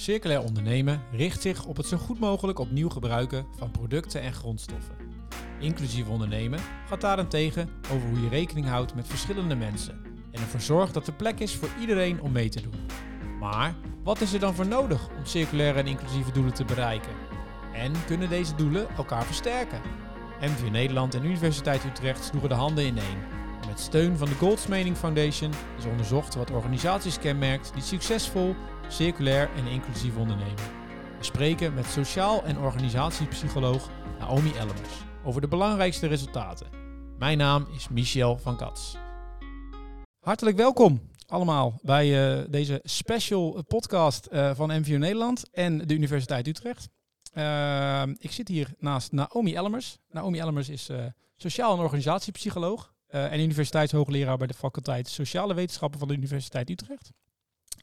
[0.00, 4.94] Circulair ondernemen richt zich op het zo goed mogelijk opnieuw gebruiken van producten en grondstoffen.
[5.58, 10.00] Inclusief ondernemen gaat daarentegen over hoe je rekening houdt met verschillende mensen
[10.30, 12.86] en ervoor zorgt dat er plek is voor iedereen om mee te doen.
[13.40, 17.12] Maar wat is er dan voor nodig om circulaire en inclusieve doelen te bereiken?
[17.72, 19.80] En kunnen deze doelen elkaar versterken?
[20.40, 23.18] MVU Nederland en Universiteit Utrecht sloegen de handen ineen.
[23.60, 28.54] En met steun van de Goldsmening Foundation is onderzocht wat organisaties kenmerkt die succesvol,
[28.90, 30.78] circulair en inclusief ondernemen.
[31.18, 36.66] We spreken met sociaal en organisatiepsycholoog Naomi Ellemers over de belangrijkste resultaten.
[37.18, 38.96] Mijn naam is Michel van Kats.
[40.20, 46.46] Hartelijk welkom allemaal bij uh, deze special podcast uh, van MVU Nederland en de Universiteit
[46.46, 46.88] Utrecht.
[47.34, 49.98] Uh, ik zit hier naast Naomi Ellemers.
[50.10, 50.90] Naomi Ellemers is
[51.36, 57.12] sociaal en organisatiepsycholoog en universiteitshoogleraar bij de faculteit Sociale Wetenschappen van de Universiteit Utrecht.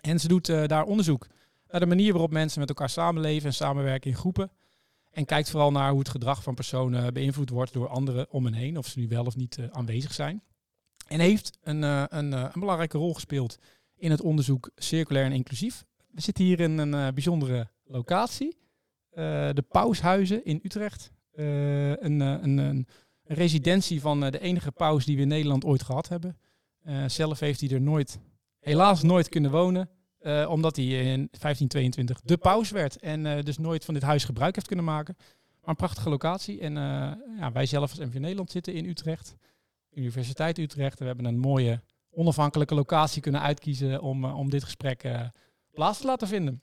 [0.02, 1.28] En ze doet daar onderzoek
[1.68, 4.52] naar de manier waarop mensen met elkaar samenleven en samenwerken in groepen.
[5.12, 8.54] En kijkt vooral naar hoe het gedrag van personen beïnvloed wordt door anderen om hen
[8.54, 10.44] heen, of ze nu wel of niet aanwezig zijn.
[11.08, 13.58] En heeft een, een, een, belangrijke rol gespeeld
[13.96, 15.84] in het onderzoek circulair en inclusief.
[16.12, 18.58] We zitten hier in een bijzondere locatie.
[19.10, 21.12] de Paushuizen in Utrecht.
[21.34, 22.88] Een, een, een,
[23.24, 26.38] residentie van de enige paus die we in Nederland ooit gehad hebben.
[27.08, 28.20] zelf heeft hij er nooit,
[28.60, 29.90] helaas nooit kunnen wonen.
[30.48, 33.00] omdat hij in 1522 de paus werd.
[33.00, 35.16] En dus nooit van dit huis gebruik heeft kunnen maken.
[35.18, 36.60] Maar een prachtige locatie.
[36.60, 36.74] En
[37.40, 39.36] ja, wij zelf als MV Nederland zitten in Utrecht.
[39.94, 41.00] Universiteit Utrecht.
[41.00, 45.04] We hebben een mooie onafhankelijke locatie kunnen uitkiezen om, om dit gesprek
[45.78, 46.62] plaats te laten vinden.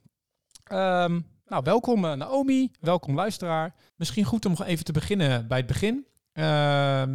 [0.72, 3.74] Um, nou, welkom Naomi, welkom luisteraar.
[3.96, 6.06] Misschien goed om even te beginnen bij het begin.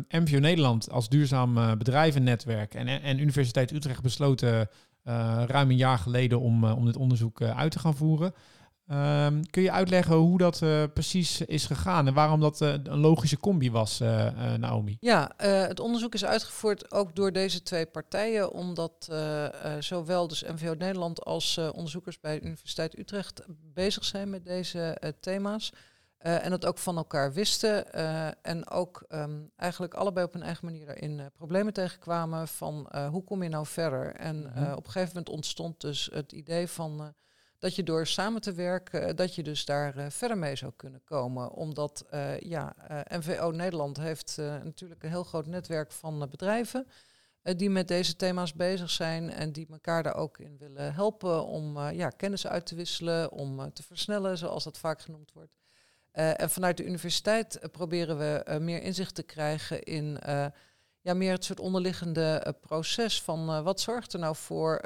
[0.09, 4.69] MVO Nederland als duurzaam bedrijvennetwerk en, en Universiteit Utrecht besloten
[5.45, 8.33] ruim een jaar geleden om, om dit onderzoek uit te gaan voeren.
[8.91, 10.59] Um, kun je uitleggen hoe dat
[10.93, 13.99] precies is gegaan en waarom dat een logische combi was,
[14.57, 14.97] Naomi?
[14.99, 19.09] Ja, het onderzoek is uitgevoerd ook door deze twee partijen, omdat
[19.79, 23.41] zowel dus MVO Nederland als onderzoekers bij de Universiteit Utrecht
[23.73, 25.71] bezig zijn met deze thema's.
[26.19, 27.93] En dat ook van elkaar wisten
[28.43, 33.43] en ook um, eigenlijk allebei op hun eigen manier daarin problemen tegenkwamen van hoe kom
[33.43, 34.15] je nou verder?
[34.15, 34.71] En mm -hmm.
[34.71, 37.13] op een gegeven moment ontstond dus het idee van
[37.59, 40.71] dat je door samen te werken, eh, dat je dus daar uh, verder mee zou
[40.75, 41.51] kunnen komen.
[41.51, 42.75] Omdat uh, ja,
[43.07, 46.87] NVO Nederland heeft natuurlijk een heel groot netwerk van bedrijven
[47.41, 51.89] die met deze thema's bezig zijn en die elkaar daar ook in willen helpen om
[51.89, 55.58] ja, kennis uit te wisselen, om te versnellen, zoals dat vaak genoemd wordt.
[56.11, 60.19] En vanuit de universiteit proberen we meer inzicht te krijgen in
[61.01, 64.81] ja, meer het soort onderliggende proces van wat zorgt er nou voor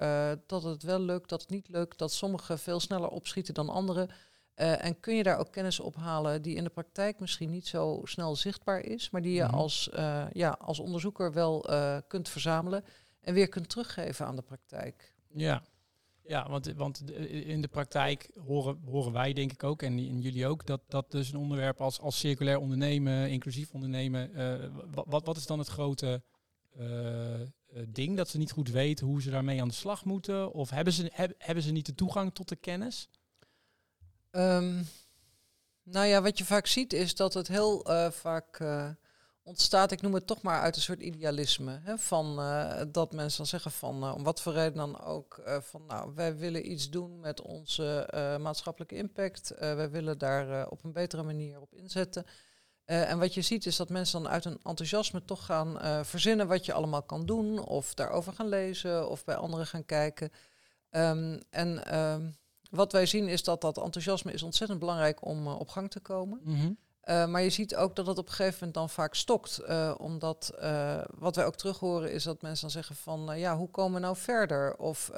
[0.46, 4.10] dat het wel lukt, dat het niet lukt, dat sommigen veel sneller opschieten dan anderen.
[4.56, 8.36] en kun je daar ook kennis ophalen die in de praktijk misschien niet zo snel
[8.36, 9.60] zichtbaar is, maar die je mm-hmm.
[9.60, 9.90] als,
[10.32, 11.66] ja, als onderzoeker wel
[12.08, 12.84] kunt verzamelen
[13.22, 15.14] en weer kunt teruggeven aan de praktijk.
[15.34, 15.64] Ja,
[16.26, 20.66] ja, want, want in de praktijk horen, horen wij denk ik ook, en, jullie ook,
[20.66, 25.46] dat, dat dus een onderwerp als, als circulair ondernemen, inclusief ondernemen, uh, wat, wat is
[25.46, 26.24] dan het grote
[26.80, 27.40] uh,
[27.88, 28.18] ding?
[28.18, 30.54] Dat ze niet goed weten hoe ze daarmee aan de slag moeten?
[30.54, 33.10] Of hebben ze, heb, hebben ze niet de toegang tot de kennis?
[34.32, 34.88] Um,
[35.84, 38.60] nou ja, wat je vaak ziet is dat het heel vaak
[39.44, 41.80] ontstaat, ik noem het toch maar uit een soort idealisme.
[41.84, 45.42] Hè, van uh, dat mensen dan zeggen van, uh, om wat voor reden dan ook,
[45.48, 48.08] uh, van nou, wij willen iets doen met onze
[48.42, 49.54] maatschappelijke impact.
[49.58, 52.26] wij willen daar op een betere manier op inzetten.
[52.86, 56.66] en wat je ziet is dat mensen dan uit een enthousiasme toch gaan verzinnen wat
[56.66, 57.60] je allemaal kan doen.
[57.66, 60.32] Of daarover gaan lezen of bij anderen gaan kijken.
[60.90, 62.30] Um, en ehm,
[62.70, 66.40] wat wij zien is dat dat enthousiasme is ontzettend belangrijk om op gang te komen.
[66.44, 69.62] Mm uh, maar je ziet ook dat het op een gegeven moment dan vaak stokt.
[69.68, 73.58] Uh, omdat uh, wat wij ook terug horen is dat mensen dan zeggen van ja,
[73.58, 74.76] hoe komen we nou verder?
[74.76, 75.12] Of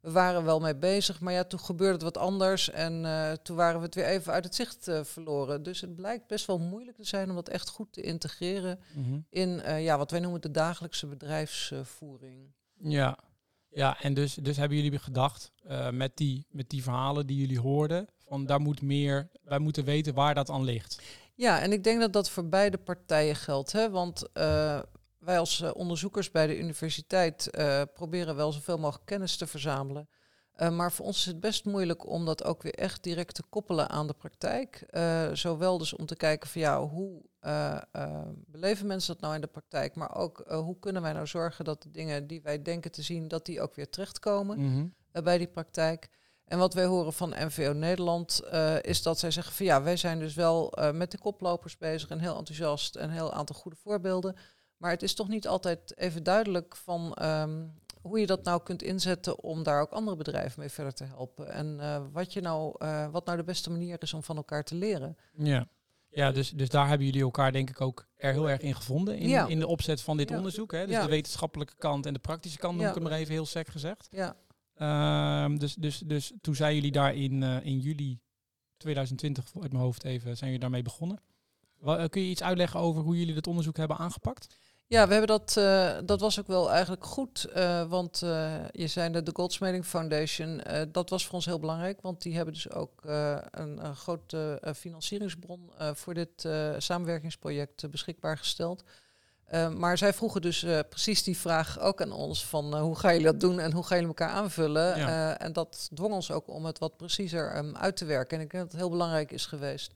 [0.00, 3.02] we waren wel mee bezig, maar ja, toen gebeurde het wat anders en
[3.42, 5.62] toen waren we het weer even uit het zicht verloren.
[5.62, 9.26] Dus het blijkt best wel moeilijk te zijn om dat echt goed te integreren mm-hmm.
[9.30, 12.52] in ja, wat wij noemen de dagelijkse bedrijfsvoering.
[12.78, 13.18] Ja,
[13.68, 15.52] ja en dus, dus hebben jullie gedacht
[15.90, 20.14] met, die, met die verhalen die jullie hoorden, van daar moet meer, wij moeten weten
[20.14, 21.02] waar dat aan ligt.
[21.34, 23.72] Ja, en ik denk dat dat voor beide partijen geldt.
[23.72, 23.90] Hè?
[23.90, 24.80] Want uh,
[25.18, 27.50] wij als uh, onderzoekers bij de universiteit
[27.94, 30.08] proberen wel zoveel mogelijk kennis te verzamelen.
[30.56, 33.88] Maar voor ons is het best moeilijk om dat ook weer echt direct te koppelen
[33.88, 34.86] aan de praktijk.
[35.32, 37.22] zowel dus om te kijken van ja, hoe
[38.46, 41.82] beleven mensen dat nou in de praktijk, maar ook hoe kunnen wij nou zorgen dat
[41.82, 44.72] de dingen die wij denken te zien, dat die ook weer terechtkomen mm
[45.12, 45.24] -hmm.
[45.24, 46.08] bij die praktijk.
[46.44, 48.42] En wat wij horen van NVO Nederland
[48.80, 52.18] is dat zij zeggen van ja, wij zijn dus wel met de koplopers bezig en
[52.18, 54.36] heel enthousiast en een heel aantal goede voorbeelden.
[54.76, 57.66] Maar het is toch niet altijd even duidelijk van ehm,
[58.06, 61.52] hoe je dat nou kunt inzetten om daar ook andere bedrijven mee verder te helpen.
[61.52, 64.64] En uh, wat, je nou, uh, wat nou de beste manier is om van elkaar
[64.64, 65.16] te leren.
[65.36, 65.68] Ja,
[66.08, 69.18] ja dus, dus daar hebben jullie elkaar denk ik ook er heel erg in gevonden.
[69.18, 69.46] In, ja.
[69.46, 70.72] in de opzet van dit onderzoek.
[70.72, 70.86] Hè?
[70.86, 71.02] Dus ja.
[71.02, 74.08] de wetenschappelijke kant en de praktische kant, noem ik het maar even heel sec gezegd.
[74.10, 74.36] Ja.
[75.44, 78.20] Um, dus, dus, dus toen zijn jullie daar in, uh, in juli
[78.76, 81.20] 2020, uit mijn hoofd even, zijn jullie daarmee begonnen.
[82.08, 84.58] Kun je iets uitleggen over hoe jullie dat onderzoek hebben aangepakt?
[84.88, 88.86] Ja, we hebben dat, uh, dat was ook wel eigenlijk goed, uh, want uh, je
[88.86, 90.60] zei de, de Goldsmeding Foundation,
[90.92, 93.02] dat was voor ons heel belangrijk, want die hebben dus ook
[93.50, 96.48] een, een, grote financieringsbron voor dit
[96.78, 98.82] samenwerkingsproject beschikbaar gesteld.
[99.76, 103.40] maar zij vroegen dus precies die vraag ook aan ons van hoe ga jullie dat
[103.40, 104.94] doen en hoe gaan jullie elkaar aanvullen.
[105.38, 108.38] en dat dwong ons ook om het wat preciezer um, uit te werken.
[108.38, 109.92] En ik denk dat het heel belangrijk is geweest.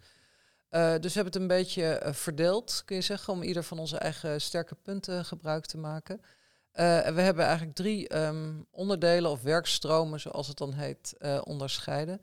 [0.70, 3.78] Uh, dus we hebben het een beetje uh, verdeeld, kun je zeggen, om ieder van
[3.78, 6.20] onze eigen sterke punten gebruik te maken.
[6.20, 6.26] Uh,
[7.08, 11.14] we hebben eigenlijk drie um, onderdelen of werkstromen, zoals het dan heet,
[11.44, 12.20] onderscheiden.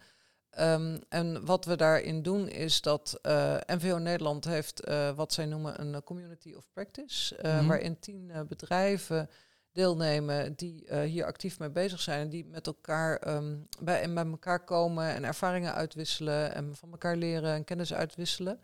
[0.60, 3.20] Um, en wat we daarin doen is dat
[3.66, 7.68] NVO Nederland heeft wat zij noemen een community of practice, mm -hmm.
[7.68, 9.30] waarin tien bedrijven
[9.78, 14.14] deelnemen die uh, hier actief mee bezig zijn en die met elkaar um, bij, en
[14.14, 18.60] bij elkaar komen en ervaringen uitwisselen en van elkaar leren en kennis uitwisselen.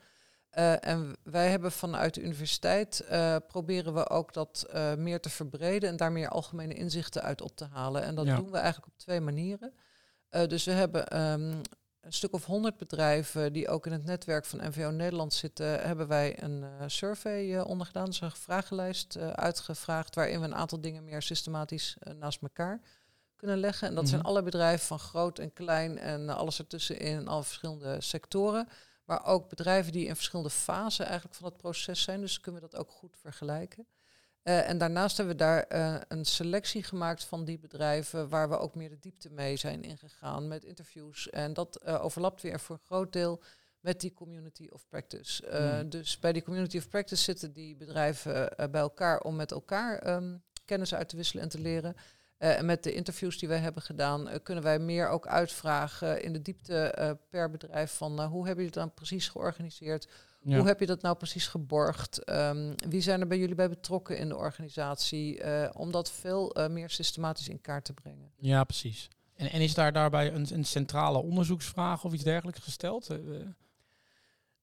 [0.57, 4.67] Uh, en wij hebben vanuit de universiteit uh, proberen we ook dat
[4.97, 8.03] meer te verbreden en daar meer algemene inzichten uit op te halen.
[8.03, 8.35] En dat ja.
[8.35, 9.73] doen we eigenlijk op twee manieren.
[10.29, 11.61] dus we hebben um,
[12.03, 16.07] een stuk of honderd bedrijven die ook in het netwerk van NVO Nederland zitten, hebben
[16.07, 20.81] wij een uh, survey uh, ondergedaan, dus een vragenlijst uh, uitgevraagd, waarin we een aantal
[20.81, 22.81] dingen meer systematisch naast elkaar
[23.35, 23.87] kunnen leggen.
[23.87, 24.29] En dat zijn mhm.
[24.29, 28.67] alle bedrijven van groot en klein en alles ertussenin in alle verschillende sectoren.
[29.05, 32.21] Maar ook bedrijven die in verschillende fasen eigenlijk van het proces zijn.
[32.21, 33.87] Dus kunnen we dat ook goed vergelijken.
[34.43, 38.57] Uh, en daarnaast hebben we daar uh, een selectie gemaakt van die bedrijven waar we
[38.57, 41.29] ook meer de diepte mee zijn ingegaan met interviews.
[41.29, 43.43] En dat uh, overlapt weer voor een groot deel
[43.79, 45.43] met die community of practice.
[45.83, 45.89] Mm.
[45.89, 50.43] Dus bij die community of practice zitten die bedrijven bij elkaar om met elkaar um,
[50.65, 51.95] kennis uit te wisselen en te leren.
[52.37, 56.41] en met de interviews die wij hebben gedaan, kunnen wij meer ook uitvragen in de
[56.41, 60.07] diepte per bedrijf van hoe hebben jullie het dan precies georganiseerd?
[60.43, 62.29] Hoe heb je dat nou precies geborgd?
[62.29, 65.43] Um, wie zijn er bij jullie bij betrokken in de organisatie?
[65.43, 68.31] Uh, om dat veel uh, meer systematisch in kaart te brengen.
[68.37, 69.07] Ja, precies.
[69.35, 73.11] En, en is daar daarbij een, een, centrale onderzoeksvraag of iets dergelijks gesteld?
[73.11, 73.17] Uh,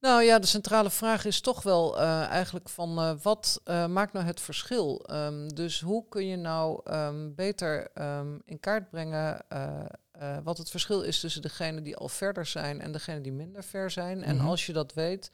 [0.00, 1.98] nou ja, de centrale vraag is toch wel
[2.28, 5.06] eigenlijk van wat maakt nou het verschil?
[5.10, 7.90] Um, dus hoe kun je nou um, beter
[8.44, 9.44] in kaart brengen
[10.42, 13.90] wat het verschil is tussen degenen die al verder zijn en degenen die minder ver
[13.90, 14.16] zijn?
[14.16, 14.30] Mm -hmm.
[14.30, 14.46] En mhm.
[14.46, 15.30] als je dat weet,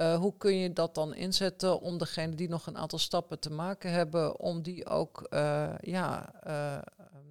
[0.00, 3.50] uh, hoe kun je dat dan inzetten om degene die nog een aantal stappen te
[3.50, 6.78] maken hebben, om die ook uh, ja, uh,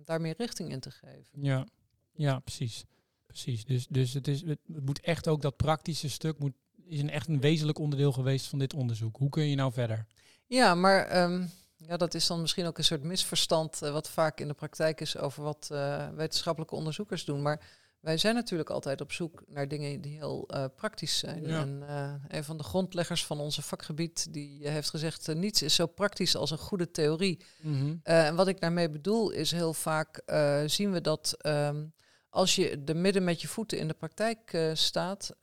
[0.03, 1.43] daar meer richting in te geven?
[1.43, 1.67] Ja,
[2.13, 2.85] ja precies.
[3.25, 3.65] precies.
[3.65, 6.53] Dus, dus het, is, het moet echt ook dat praktische stuk moet,
[6.85, 9.17] is een echt een wezenlijk onderdeel geweest van dit onderzoek.
[9.17, 10.05] Hoe kun je nou verder?
[10.45, 14.47] Ja, maar um, ja, dat is dan misschien ook een soort misverstand wat vaak in
[14.47, 15.67] de praktijk is over wat
[16.15, 17.41] wetenschappelijke onderzoekers doen.
[17.41, 21.45] Maar wij zijn natuurlijk altijd op zoek naar dingen die heel uh, praktisch zijn.
[21.45, 25.75] En uh, een van de grondleggers van onze vakgebied die heeft gezegd: uh, niets is
[25.75, 27.45] zo praktisch als een goede theorie.
[27.61, 27.99] Mm -hmm.
[28.03, 30.21] en wat ik daarmee bedoel is heel vaak
[30.65, 31.93] zien we dat um,
[32.29, 35.35] als je de midden met je voeten in de praktijk staat,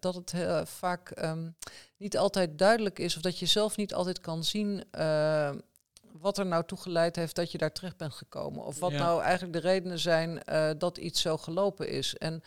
[0.00, 1.56] dat het vaak um,
[1.96, 4.84] niet altijd duidelijk is of dat je zelf niet altijd kan zien
[6.20, 8.64] wat er nou toe geleid heeft dat je daar terecht bent gekomen.
[8.64, 12.16] Of wat nou eigenlijk de redenen zijn uh, dat iets zo gelopen is.
[12.16, 12.42] En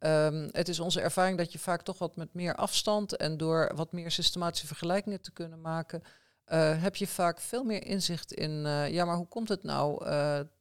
[0.00, 3.72] um, het is onze ervaring dat je vaak toch wat met meer afstand en door
[3.74, 8.50] wat meer systematische vergelijkingen te kunnen maken, uh, heb je vaak veel meer inzicht in,
[8.64, 10.04] uh, ja, maar hoe komt het nou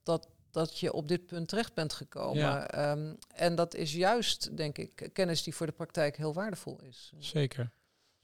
[0.04, 2.42] dat, dat je op dit punt terecht bent gekomen?
[2.42, 2.92] Ja.
[2.92, 7.14] Um, en dat is juist, denk ik, kennis die voor de praktijk heel waardevol is.
[7.20, 7.72] Zeker.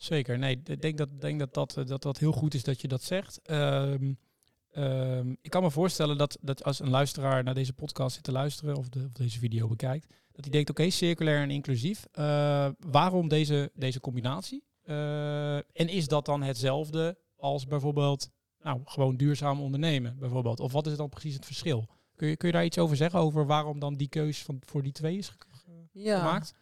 [0.03, 0.39] Zeker.
[0.39, 3.03] Nee, ik denk dat, denk dat, dat, dat dat heel goed is dat je dat
[3.03, 3.39] zegt.
[3.51, 4.17] Um,
[4.75, 8.31] um, ik kan me voorstellen dat, dat als een luisteraar naar deze podcast zit te
[8.31, 12.07] luisteren of, de, of deze video bekijkt, dat hij denkt, oké, okay, circulair en inclusief.
[12.19, 14.63] Uh, waarom deze, deze combinatie?
[14.86, 18.29] Uh, en is dat dan hetzelfde als bijvoorbeeld
[18.62, 20.60] nou, gewoon duurzaam ondernemen, bijvoorbeeld?
[20.60, 21.88] Of wat is dan precies het verschil?
[22.15, 24.83] Kun je, kun je daar iets over zeggen, over waarom dan die keus van, voor
[24.83, 25.31] die twee is
[25.91, 26.17] ja.
[26.17, 26.53] gemaakt?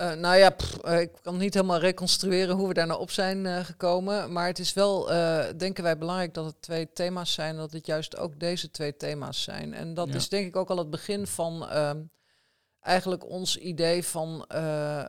[0.00, 3.10] Uh, nou ja, pff, uh, ik kan niet helemaal reconstrueren hoe we daar nou op
[3.10, 4.32] zijn uh, gekomen.
[4.32, 5.06] Maar het is wel,
[5.56, 7.56] denken wij, belangrijk dat het twee thema's zijn.
[7.56, 9.74] Dat het juist ook deze twee thema's zijn.
[9.74, 10.14] En dat ja.
[10.14, 12.00] is denk ik ook al het begin van ehm,
[12.84, 15.06] eigenlijk ons idee van eh,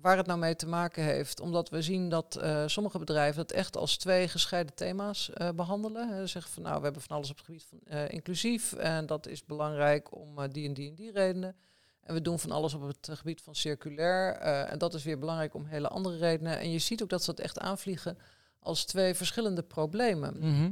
[0.00, 1.40] waar het nou mee te maken heeft.
[1.40, 6.08] Omdat we zien dat eh, sommige bedrijven het echt als twee gescheiden thema's behandelen.
[6.20, 8.72] Ze zeggen van nou, we hebben van alles op het gebied van inclusief.
[8.72, 11.56] En dat is belangrijk om die en die en die redenen.
[12.06, 14.32] En we doen van alles op het gebied van circulair.
[14.68, 16.58] en dat is weer belangrijk om hele andere redenen.
[16.58, 18.18] En je ziet ook dat ze dat echt aanvliegen
[18.58, 20.36] als twee verschillende problemen.
[20.38, 20.70] Mhm.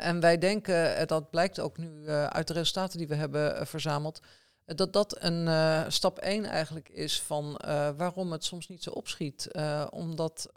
[0.00, 4.20] en wij denken, dat blijkt ook nu uit de resultaten die we hebben verzameld
[4.64, 7.60] dat dat een stap 1 eigenlijk is van
[7.96, 9.50] waarom het soms niet zo opschiet.
[9.90, 10.52] Omdat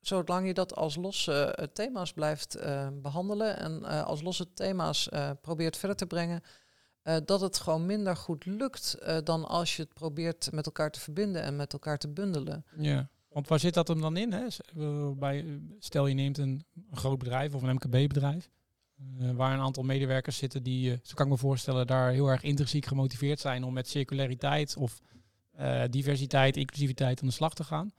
[0.00, 2.56] zolang je dat als losse thema's blijft
[2.92, 5.08] behandelen en als losse thema's
[5.40, 6.42] probeert verder te brengen,
[7.24, 11.42] dat het gewoon minder goed lukt dan als je het probeert met elkaar te verbinden
[11.42, 12.64] en met elkaar te bundelen.
[12.76, 13.08] Ja.
[13.28, 14.32] Want waar zit dat hem dan in?
[14.32, 14.46] Hè?
[15.78, 18.50] Stel je neemt een, groot bedrijf of een MKB-bedrijf.
[19.20, 22.42] Uh, waar een aantal medewerkers zitten die, zo kan ik me voorstellen, daar heel erg
[22.42, 25.00] intrinsiek gemotiveerd zijn om met circulariteit of
[25.90, 27.92] diversiteit, inclusiviteit aan de slag te gaan.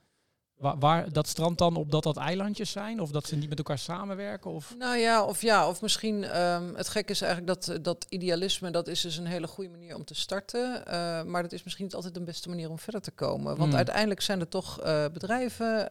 [0.58, 3.00] Waar, waar, dat strandt dan op dat dat eilandjes zijn?
[3.00, 4.50] Of dat ze niet met elkaar samenwerken?
[4.50, 4.74] Of?
[4.78, 8.88] Nou ja, of ja, of misschien um, het gekke is eigenlijk dat, dat idealisme, dat
[8.88, 10.82] is dus een hele goede manier om te starten.
[11.30, 13.56] maar dat is misschien niet altijd de beste manier om verder te komen.
[13.56, 13.76] Want Mm.
[13.76, 14.76] uiteindelijk zijn er toch
[15.12, 15.86] bedrijven,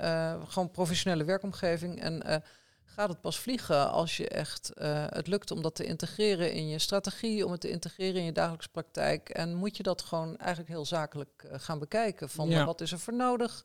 [0.48, 2.02] gewoon professionele werkomgeving.
[2.02, 2.44] En
[2.86, 4.72] gaat het pas vliegen als je echt
[5.10, 8.32] het lukt om dat te integreren in je strategie, om het te integreren in je
[8.32, 9.30] dagelijkse praktijk.
[9.30, 12.30] En moet je dat gewoon eigenlijk heel zakelijk gaan bekijken.
[12.30, 12.66] Van Ja.
[12.66, 13.64] wat is er voor nodig?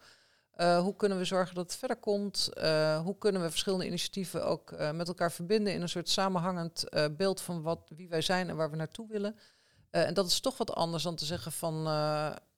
[0.62, 2.50] Uh, hoe kunnen we zorgen dat het verder komt?
[2.54, 6.84] Uh, hoe kunnen we verschillende initiatieven ook uh, met elkaar verbinden in een soort samenhangend
[7.16, 9.36] beeld van wat, wie wij zijn en waar we naartoe willen?
[9.90, 11.74] En dat is toch wat anders dan te zeggen van,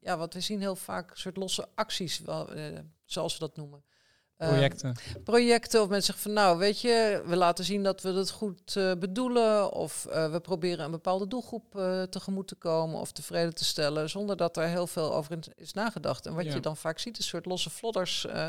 [0.01, 2.49] ja, wat we zien heel vaak, soort losse acties, wel,
[3.05, 3.85] zoals we dat noemen.
[4.39, 4.95] Uh, Projecten.
[5.25, 8.75] projecten of mensen zeggen van nou weet je, we laten zien dat we het goed
[8.77, 13.55] uh, bedoelen of uh, we proberen een bepaalde doelgroep uh, tegemoet te komen of tevreden
[13.55, 16.27] te stellen zonder dat er heel veel over is nagedacht.
[16.27, 16.55] En wat Ja.
[16.55, 18.49] je dan vaak ziet is een soort losse flodders uh,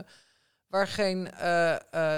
[0.67, 1.29] waar geen,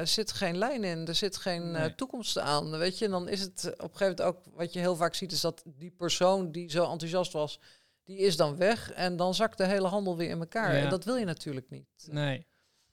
[0.08, 1.96] zit geen lijn in, er zit geen Nee.
[1.96, 2.78] toekomst aan.
[2.78, 5.16] Weet je, en dan is het op een gegeven moment ook wat je heel vaak
[5.16, 7.60] ziet is dat die persoon die zo enthousiast was,
[8.04, 10.76] die is dan weg en dan zakt de hele handel weer in elkaar.
[10.76, 10.84] Ja.
[10.84, 12.08] En dat wil je natuurlijk niet.
[12.12, 12.46] Nee.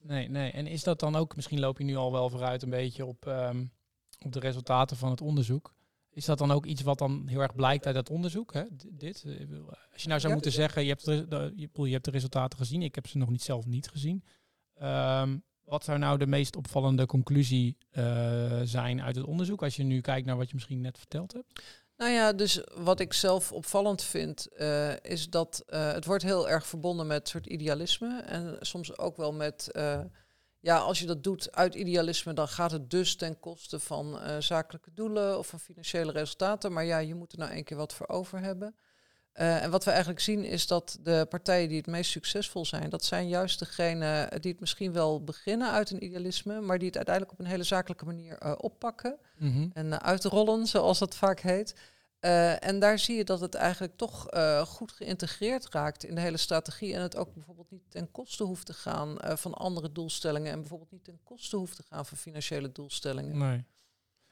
[0.07, 0.51] Nee, nee.
[0.51, 3.25] En is dat dan ook, misschien loop je nu al wel vooruit een beetje op,
[3.27, 3.65] ehm,
[4.25, 5.73] op de resultaten van het onderzoek.
[6.09, 8.53] Is dat dan ook iets wat dan heel erg blijkt uit dat onderzoek?
[8.53, 8.63] Hè?
[8.63, 9.23] D- Dit?
[9.23, 9.31] Eh,
[9.93, 10.33] Als je nou zou Ja.
[10.33, 12.81] moeten zeggen, je hebt, de, de- je, bedoel, je hebt de resultaten gezien.
[12.81, 14.23] Ik heb ze nog niet zelf niet gezien.
[14.75, 19.63] Ehm, wat zou nou de meest opvallende conclusie eh, zijn uit het onderzoek?
[19.63, 21.61] Als je nu kijkt naar wat je misschien net verteld hebt.
[21.97, 26.49] Nou ja, dus wat ik zelf opvallend vind, eh, is dat eh, het wordt heel
[26.49, 28.21] erg verbonden met soort idealisme.
[28.21, 30.01] En soms ook wel met, eh,
[30.59, 34.93] ja, als je dat doet uit idealisme, dan gaat het dus ten koste van zakelijke
[34.93, 36.73] doelen of van financiële resultaten.
[36.73, 38.75] Maar ja, je moet er nou één keer wat voor over hebben.
[39.35, 42.89] Eh, en wat we eigenlijk zien is dat de partijen die het meest succesvol zijn,
[42.89, 46.95] dat zijn juist degenen die het misschien wel beginnen uit een idealisme, maar die het
[46.95, 49.17] uiteindelijk op een hele zakelijke manier eh, oppakken
[49.73, 51.75] en uh, uitrollen, zoals dat vaak heet.
[52.59, 54.27] En daar zie je dat het eigenlijk toch
[54.67, 56.93] goed geïntegreerd raakt in de hele strategie.
[56.93, 60.51] En het ook bijvoorbeeld niet ten koste hoeft te gaan van andere doelstellingen.
[60.51, 63.37] En bijvoorbeeld niet ten koste hoeft te gaan van financiële doelstellingen.
[63.37, 63.65] Nee.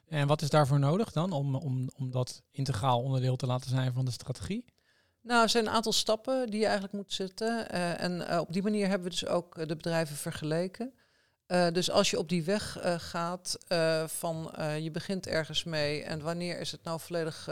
[0.08, 3.92] En wat is daarvoor nodig dan om, om, om dat integraal onderdeel te laten zijn
[3.92, 4.64] van de strategie?
[5.24, 7.66] Nou, er zijn een aantal stappen die je eigenlijk moet zetten.
[7.74, 10.94] Uh, en uh, op die manier hebben we dus ook uh, de bedrijven vergeleken.
[11.72, 13.58] Dus als je op die weg gaat
[14.06, 17.48] van je begint ergens mee en wanneer is het nou volledig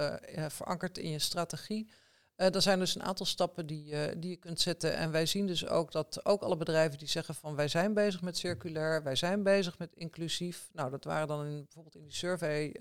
[0.48, 1.90] verankerd in je strategie,
[2.36, 4.96] dan zijn dus een aantal stappen die, die je kunt zetten.
[4.96, 8.22] En wij zien dus ook dat ook alle bedrijven die zeggen van wij zijn bezig
[8.22, 10.68] met circulair, wij zijn bezig met inclusief.
[10.72, 12.76] Nou, dat waren dan in, bijvoorbeeld in die survey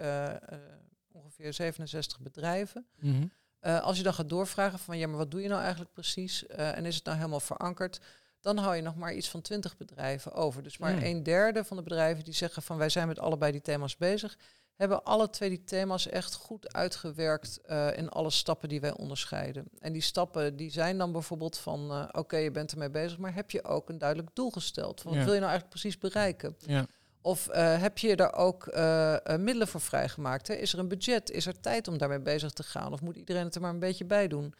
[1.12, 2.86] ongeveer 67 bedrijven.
[3.00, 3.32] -hmm.
[3.62, 6.44] Uh, als je dan gaat doorvragen van ja, maar wat doe je nou eigenlijk precies?
[6.50, 8.00] Uh, en is het nou helemaal verankerd?
[8.40, 10.64] Dan hou je nog maar iets van 20 bedrijven over.
[10.64, 11.02] Dus maar Mm.
[11.04, 14.38] een derde van de bedrijven die zeggen van wij zijn met allebei die thema's bezig,
[14.76, 19.66] hebben alle twee die thema's echt goed uitgewerkt uh, in alle stappen die wij onderscheiden.
[19.80, 23.34] En die stappen die zijn dan bijvoorbeeld van oké, okay, je bent ermee bezig, maar
[23.34, 25.04] heb je ook een duidelijk doel gesteld?
[25.04, 25.24] Wat Ja.
[25.24, 26.56] wil je nou eigenlijk precies bereiken?
[26.60, 26.86] Ja.
[27.22, 30.48] Of uh, heb je daar ook uh, uh, middelen voor vrijgemaakt?
[30.48, 30.54] Hè?
[30.54, 31.32] Is er een budget?
[31.32, 32.94] Is er tijd om daarmee bezig te gaan?
[32.94, 34.54] Of moet iedereen het er maar een beetje bij doen?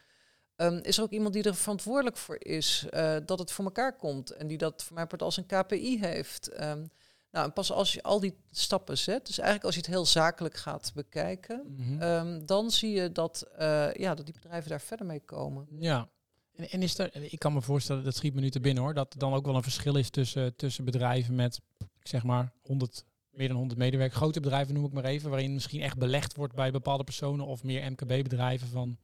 [0.56, 3.96] Um, is er ook iemand die er verantwoordelijk voor is uh, dat het voor elkaar
[3.96, 6.60] komt en die dat voor mij part als een KPI heeft?
[6.60, 6.90] Um,
[7.30, 10.06] nou, en pas als je al die stappen zet, dus eigenlijk als je het heel
[10.06, 12.02] zakelijk gaat bekijken, Mm -hmm.
[12.02, 15.66] um, dan zie je dat, uh, ja, dat die bedrijven daar verder mee komen.
[15.78, 16.08] Ja.
[16.54, 18.94] En, en is er, ik kan me voorstellen, dat schiet me nu te binnen hoor,
[18.94, 21.60] dat er dan ook wel een verschil is tussen, tussen bedrijven met,
[22.02, 24.18] ik zeg maar, 100, meer dan 100 medewerkers.
[24.20, 27.62] Grote bedrijven noem ik maar even, waarin misschien echt belegd wordt bij bepaalde personen of
[27.64, 28.96] meer MKB-bedrijven van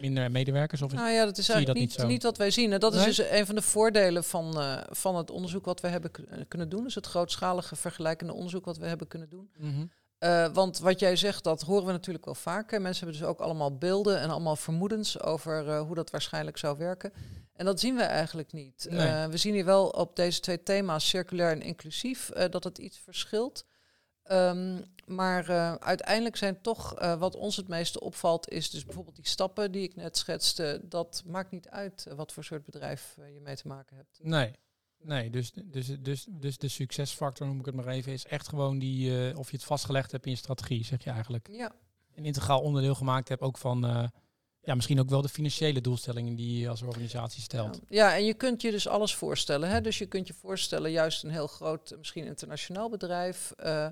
[0.00, 0.82] Minder medewerkers?
[0.82, 2.72] Of Nou ja, dat is je dat eigenlijk niet niet, wat wij zien.
[2.72, 3.08] En dat Nee?
[3.08, 6.44] is dus een van de voordelen van, eh, van het onderzoek wat we hebben kun-
[6.48, 6.82] kunnen doen.
[6.84, 9.50] Dus het grootschalige vergelijkende onderzoek wat we hebben kunnen doen.
[9.58, 9.84] Mhm.
[10.20, 12.80] Eh, want wat jij zegt, dat horen we natuurlijk wel vaker.
[12.80, 16.78] Mensen hebben dus ook allemaal beelden en allemaal vermoedens over eh, hoe dat waarschijnlijk zou
[16.78, 17.12] werken.
[17.52, 18.86] En dat zien we eigenlijk niet.
[18.90, 19.08] Nee.
[19.08, 22.98] Eh, we zien hier wel op deze twee thema's, circulair en inclusief, dat het iets
[22.98, 23.64] verschilt.
[24.22, 25.48] Ehm, maar
[25.78, 29.96] uiteindelijk zijn toch, wat ons het meeste opvalt, is dus bijvoorbeeld die stappen die ik
[29.96, 30.80] net schetste.
[30.82, 34.18] Dat maakt niet uit wat voor soort bedrijf je mee te maken hebt.
[34.22, 34.52] Nee.
[35.02, 38.78] Nee, dus, dus, dus, dus de succesfactor, noem ik het maar even, is echt gewoon
[38.78, 41.48] die, eh, of je het vastgelegd hebt in je strategie, zeg je eigenlijk.
[41.52, 41.72] Ja,
[42.14, 44.04] Een integraal onderdeel gemaakt hebt ook van, eh,
[44.62, 47.74] ja, misschien ook wel de financiële doelstellingen die je als organisatie stelt.
[47.88, 48.08] Ja.
[48.08, 49.68] ja, en je kunt je dus alles voorstellen.
[49.68, 49.80] Hè?
[49.80, 53.86] Dus je kunt je voorstellen, juist een heel groot, misschien internationaal bedrijf, eh,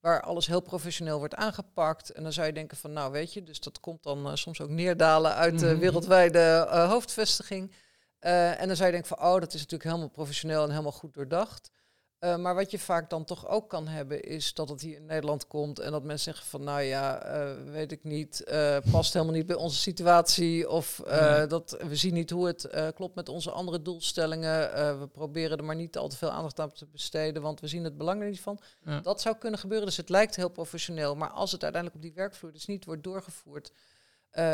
[0.00, 2.10] waar alles heel professioneel wordt aangepakt.
[2.10, 4.68] En dan zou je denken van, nou weet je, dus dat komt dan soms ook
[4.70, 5.78] neerdalen uit de Mhm.
[5.78, 7.72] wereldwijde hoofdvestiging.
[8.20, 10.92] Eh, en dan zou je denken van, oh, dat is natuurlijk helemaal professioneel en helemaal
[10.92, 11.70] goed doordacht.
[12.18, 15.06] Eh, maar wat je vaak dan toch ook kan hebben, is dat het hier in
[15.06, 18.44] Nederland komt en dat mensen zeggen van, nou ja, eh, weet ik niet,
[18.90, 20.70] past helemaal niet bij onze situatie.
[20.70, 21.02] Of
[21.48, 24.70] dat we zien niet hoe het klopt met onze andere doelstellingen.
[25.00, 27.84] We proberen er maar niet al te veel aandacht aan te besteden, want we zien
[27.84, 28.60] het belang er niet van.
[28.84, 29.00] Ja.
[29.00, 29.86] Dat zou kunnen gebeuren.
[29.86, 33.02] Dus het lijkt heel professioneel, maar als het uiteindelijk op die werkvloer dus niet wordt
[33.04, 33.72] doorgevoerd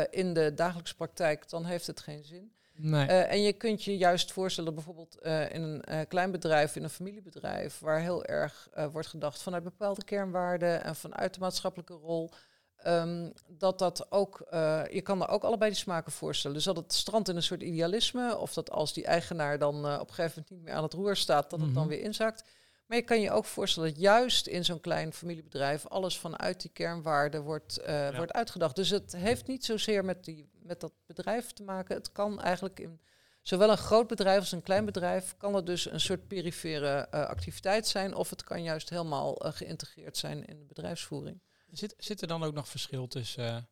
[0.09, 2.56] in de dagelijkse praktijk, dan heeft het geen zin.
[2.79, 3.07] Nee.
[3.07, 6.83] Eh, en je kunt je juist voorstellen, bijvoorbeeld eh, in een eh, klein bedrijf, in
[6.83, 12.29] een familiebedrijf, waar heel erg wordt gedacht vanuit bepaalde kernwaarden en vanuit de maatschappelijke rol.
[12.77, 14.47] ehm, dat dat ook,
[14.91, 16.55] je kan er ook allebei die smaken voorstellen.
[16.55, 20.07] Dus dat het strandt in een soort idealisme, of dat als die eigenaar dan op
[20.07, 21.91] een gegeven moment niet meer aan het roer staat, dat het dan Mhm.
[21.95, 22.43] weer inzakt.
[22.87, 26.71] Maar je kan je ook voorstellen dat juist in zo'n klein familiebedrijf alles vanuit die
[26.71, 28.15] kernwaarden wordt, eh, Ja.
[28.15, 28.75] wordt uitgedacht.
[28.75, 31.95] Dus het heeft niet zozeer met, die, met dat bedrijf te maken.
[31.95, 33.01] Het kan eigenlijk in
[33.41, 37.25] zowel een groot bedrijf als een klein bedrijf, kan het dus een soort perifere eh,
[37.25, 38.15] activiteit zijn.
[38.15, 41.41] Of het kan juist helemaal eh, geïntegreerd zijn in de bedrijfsvoering.
[41.71, 43.69] Zit, zit er dan ook nog verschil tussen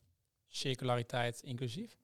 [0.48, 1.98] circulariteit inclusief?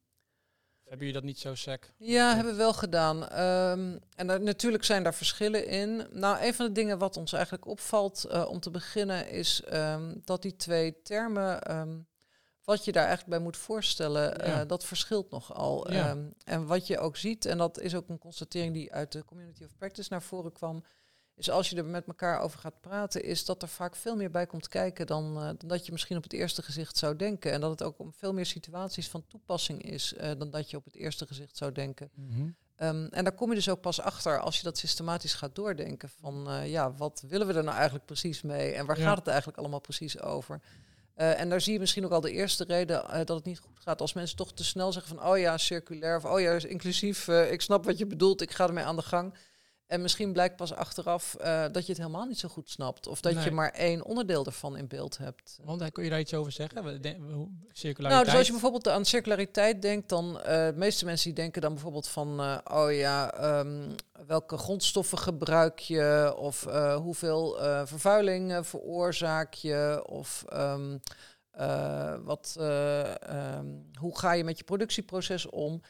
[0.91, 1.93] Hebben jullie dat niet zo sec?
[1.97, 3.27] Ja, hebben we wel gedaan.
[3.27, 6.07] Ehm, en natuurlijk zijn daar verschillen in.
[6.11, 10.15] Nou, een van de dingen wat ons eigenlijk opvalt eh, om te beginnen is ehm,
[10.23, 11.99] dat die twee termen, ehm,
[12.63, 15.91] wat je daar eigenlijk bij moet voorstellen, eh, dat verschilt nogal.
[15.91, 16.17] Ja.
[16.43, 19.63] En wat je ook ziet, en dat is ook een constatering die uit de Community
[19.63, 20.83] of Practice naar voren kwam,
[21.41, 24.31] is als je er met elkaar over gaat praten, is dat er vaak veel meer
[24.31, 27.51] bij komt kijken dan, eh, dan dat je misschien op het eerste gezicht zou denken.
[27.51, 30.77] En dat het ook om veel meer situaties van toepassing is eh, dan dat je
[30.77, 32.11] op het eerste gezicht zou denken.
[32.75, 36.09] Ehm, en daar kom je dus ook pas achter als je dat systematisch gaat doordenken.
[36.19, 38.73] Van eh, ja, wat willen we er nou eigenlijk precies mee?
[38.73, 39.03] En waar Ja.
[39.03, 40.61] gaat het eigenlijk allemaal precies over?
[41.15, 44.01] En daar zie je misschien ook al de eerste reden dat het niet goed gaat.
[44.01, 47.61] Als mensen toch te snel zeggen van oh ja, circulair of oh ja, inclusief, ik
[47.61, 49.33] snap wat je bedoelt, ik ga ermee aan de gang.
[49.91, 53.07] En misschien blijkt pas achteraf eh, dat je het helemaal niet zo goed snapt.
[53.07, 53.43] Of dat Nee.
[53.43, 55.59] je maar één onderdeel ervan in beeld hebt.
[55.63, 56.83] Want eh, kun je daar iets over zeggen?
[56.83, 56.99] We
[57.71, 58.09] Circulariteit?
[58.09, 61.61] Nou, dus als je bijvoorbeeld aan circulariteit denkt, dan eh de meeste mensen die denken
[61.61, 62.39] dan bijvoorbeeld van,
[62.71, 63.89] oh ja, ehm,
[64.27, 66.63] welke grondstoffen gebruik je of
[66.95, 70.97] hoeveel vervuiling veroorzaak je of ehm,
[71.51, 73.67] eh, wat, eh, ehm,
[73.99, 75.81] hoe ga je met je productieproces om?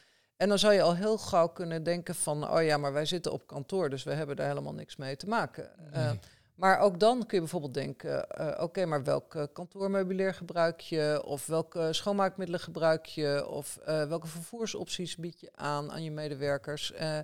[0.41, 3.31] En dan zou je al heel gauw kunnen denken van, oh ja, maar wij zitten
[3.31, 5.69] op kantoor, dus we hebben daar helemaal niks mee te maken.
[5.91, 6.11] Eh,
[6.55, 11.21] maar ook dan kun je bijvoorbeeld denken, eh, oké, maar welk eh, kantoormeubilair gebruik je?
[11.25, 13.47] Of welke schoonmaakmiddelen gebruik je?
[13.47, 16.91] Of eh, welke vervoersopties bied je aan aan je medewerkers?
[16.91, 17.19] Eh,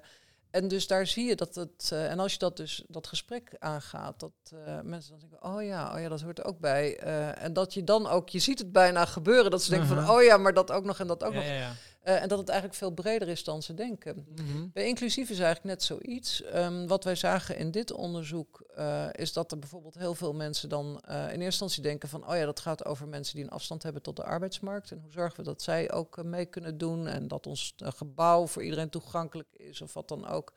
[0.51, 3.55] en dus daar zie je dat het, eh, en als je dat dus dat gesprek
[3.59, 4.31] aangaat, dat
[4.65, 6.97] eh, mensen dan denken, oh ja, oh ja, dat hoort er ook bij.
[6.97, 10.09] Eh, en dat je dan ook, je ziet het bijna gebeuren, dat ze denken van,
[10.09, 11.47] oh ja, maar dat ook nog en dat ook ja, nog.
[11.47, 11.71] ja, ja.
[12.07, 14.25] Eh, en dat het eigenlijk veel breder is dan ze denken.
[14.35, 14.67] Mhm.
[14.73, 16.43] Bij inclusief is eigenlijk net zoiets.
[16.43, 20.69] Ehm, wat wij zagen in dit onderzoek eh, is dat er bijvoorbeeld heel veel mensen
[20.69, 23.49] dan eh, in eerste instantie denken van, oh ja, dat gaat over mensen die een
[23.49, 24.91] afstand hebben tot de arbeidsmarkt.
[24.91, 28.63] En hoe zorgen we dat zij ook mee kunnen doen en dat ons gebouw voor
[28.63, 30.53] iedereen toegankelijk is of wat dan ook.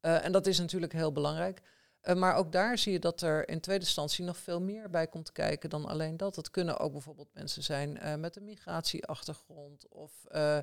[0.00, 1.62] En dat is natuurlijk heel belangrijk.
[2.06, 5.06] Eh, maar ook daar zie je dat er in tweede instantie nog veel meer bij
[5.06, 6.36] komt kijken dan alleen dat.
[6.36, 10.58] Het kunnen ook bijvoorbeeld mensen zijn eh, met een migratieachtergrond of eh,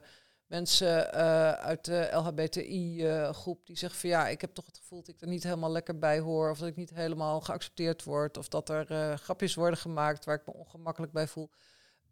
[0.46, 1.12] mensen
[1.60, 5.28] uit de LHBTI-groep die zeggen van ja, ik heb toch het gevoel dat ik er
[5.28, 9.18] niet helemaal lekker bij hoor of dat ik niet helemaal geaccepteerd word of dat er
[9.18, 11.50] grapjes worden gemaakt waar ik me ongemakkelijk bij voel.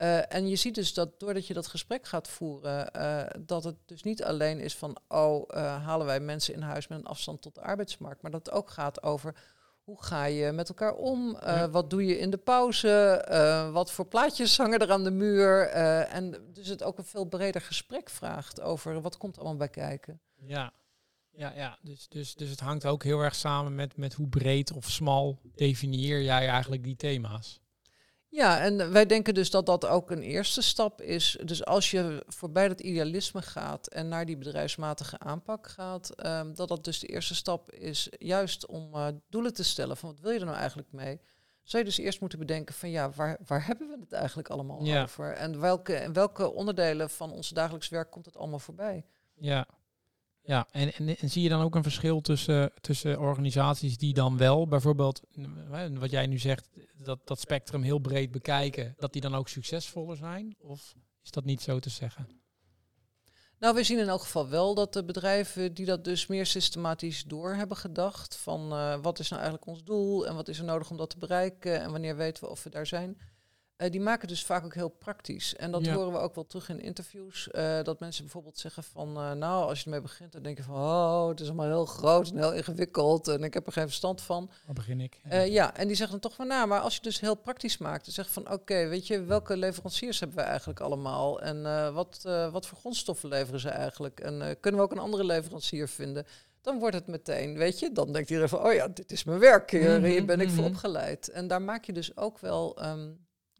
[0.02, 3.76] Eh, en je ziet dus dat doordat je dat gesprek gaat voeren, eh, dat het
[3.86, 7.42] dus niet alleen is van, oh, eh, halen wij mensen in huis met een afstand
[7.42, 9.36] tot de arbeidsmarkt, maar dat het ook gaat over
[9.84, 11.38] hoe ga je met elkaar om?
[11.42, 11.70] Ja.
[11.70, 13.26] Wat doe je in de pauze?
[13.74, 15.68] Wat voor plaatjes hangen er aan de muur?
[16.08, 20.22] En dus het ook een veel breder gesprek vraagt over wat komt allemaal bij kijken.
[20.36, 20.74] Ja,
[21.32, 21.78] ja, ja.
[21.82, 25.40] Dus, dus, dus het hangt ook heel erg samen met, met hoe breed of smal
[25.56, 27.61] definieer jij eigenlijk die thema's.
[28.34, 31.38] Ja, en wij denken dus dat dat ook een eerste stap is.
[31.44, 36.68] Dus als je voorbij dat idealisme gaat en naar die bedrijfsmatige aanpak gaat, ehm, dat
[36.68, 40.32] dat dus de eerste stap is, juist om eh, doelen te stellen van wat wil
[40.32, 41.20] je er nou eigenlijk mee?
[41.64, 44.84] Zou je dus eerst moeten bedenken van ja, waar, waar hebben we het eigenlijk allemaal
[44.84, 45.02] Ja.
[45.04, 45.34] over?
[45.34, 49.06] En welke, en welke onderdelen van ons dagelijks werk komt het allemaal voorbij?
[49.34, 49.68] Ja,
[50.44, 50.68] ja.
[50.72, 55.22] En, en, zie je dan ook een verschil tussen, tussen organisaties die dan wel bijvoorbeeld,
[55.72, 56.70] eh, wat jij nu zegt,
[57.04, 60.56] dat, dat spectrum heel breed bekijken, dat die dan ook succesvoller zijn?
[60.60, 62.28] Of is dat niet zo te zeggen?
[63.62, 67.24] Nou, we zien in elk geval wel dat de bedrijven die dat dus meer systematisch
[67.24, 68.36] door hebben gedacht.
[68.36, 71.10] Van eh, wat is nou eigenlijk ons doel en wat is er nodig om dat
[71.10, 73.18] te bereiken en wanneer weten we of we daar zijn.
[73.82, 75.56] Eh, die maken dus vaak ook heel praktisch.
[75.56, 75.94] En dat Ja.
[75.94, 77.50] horen we ook wel terug in interviews.
[77.52, 80.64] eh, dat mensen bijvoorbeeld zeggen van, eh, nou, als je ermee begint, dan denk je
[80.64, 83.86] van, oh, het is allemaal heel groot en heel ingewikkeld en ik heb er geen
[83.88, 84.50] verstand van.
[84.66, 85.20] Waar begin ik?
[85.30, 87.78] Eh, ja, en die zeggen dan toch van, nou, maar als je dus heel praktisch
[87.78, 91.42] maakt, dan zeg van, oké, weet je, welke leveranciers hebben we eigenlijk allemaal?
[91.42, 92.20] En wat,
[92.52, 94.20] wat voor grondstoffen leveren ze eigenlijk?
[94.20, 96.26] En kunnen we ook een andere leverancier vinden?
[96.62, 99.40] Dan wordt het meteen, weet je, dan denkt iedereen van, oh ja, dit is mijn
[99.40, 100.72] werk, hier, hier Mhm, ben ik voor mhm.
[100.74, 101.28] opgeleid.
[101.28, 103.10] En daar maak je dus ook wel, ehm,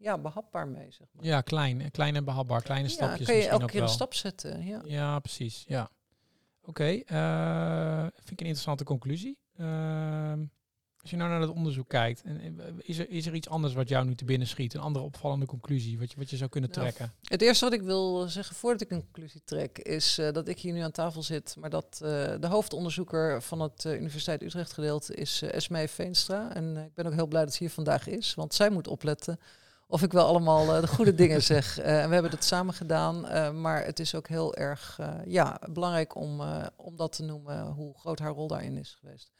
[0.02, 1.24] ja, behapbaar mee, zeg maar.
[1.24, 3.88] Ja, klein, klein en behapbaar, kleine Ja, stapjes kan je elke ook keer wel.
[3.88, 4.80] een stap zetten, ja.
[4.84, 5.64] Ja, precies.
[5.68, 5.90] Ja.
[6.64, 9.38] Oké, eh, vind ik een interessante conclusie.
[9.56, 10.44] Ehm,
[11.00, 13.74] als je nou naar het onderzoek kijkt, en, eh, is, er, is er iets anders
[13.74, 14.74] wat jou nu te binnen schiet?
[14.74, 17.14] Een andere opvallende conclusie, wat je, wat je zou kunnen Nou, trekken?
[17.22, 20.58] Het eerste wat ik wil zeggen voordat ik een conclusie trek, is eh, dat ik
[20.58, 22.08] hier nu aan tafel zit, maar dat eh,
[22.40, 26.54] de hoofdonderzoeker van het eh, Universiteit Utrecht gedeelte is eh Esmee Veenstra.
[26.54, 28.88] En eh, ik ben ook heel blij dat ze hier vandaag is, want zij moet
[28.88, 29.38] opletten
[29.92, 31.78] of ik wel allemaal eh, de goede dingen zeg.
[31.78, 35.60] Eh, en we hebben het samen gedaan, eh, maar het is ook heel erg ja,
[35.70, 36.40] belangrijk om,
[36.76, 39.32] om dat te noemen, hoe groot haar rol daarin is geweest.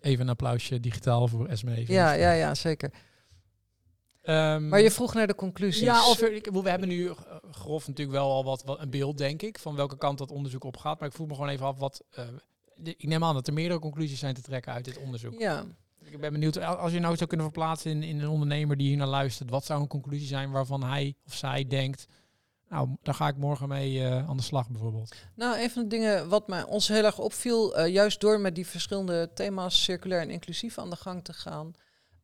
[0.00, 1.84] Even een applausje digitaal voor Esme.
[1.86, 2.90] Ja, ja, ja, zeker.
[4.22, 5.82] Ehm, Maar je vroeg naar de conclusies.
[5.82, 7.12] Ja, of er- ik, we hebben nu
[7.50, 10.64] grof natuurlijk wel al wat, wat een beeld, denk ik, van welke kant dat onderzoek
[10.64, 10.98] op gaat.
[11.00, 12.04] Maar ik vroeg me gewoon even af wat.
[12.76, 15.40] de- ik neem aan dat er meerdere conclusies zijn te trekken uit dit onderzoek.
[15.40, 15.64] ja.
[16.14, 18.88] Ik ben benieuwd, al- als je nou zou kunnen verplaatsen in, in een ondernemer die
[18.88, 22.06] hier naar luistert, wat zou een conclusie zijn waarvan hij of zij denkt,
[22.68, 25.14] nou, daar ga ik morgen mee eh, aan de slag bijvoorbeeld.
[25.34, 28.54] Nou, een van de dingen wat mij ons heel erg opviel, eh, juist door met
[28.54, 31.74] die verschillende thema's circulair en inclusief aan de gang te gaan,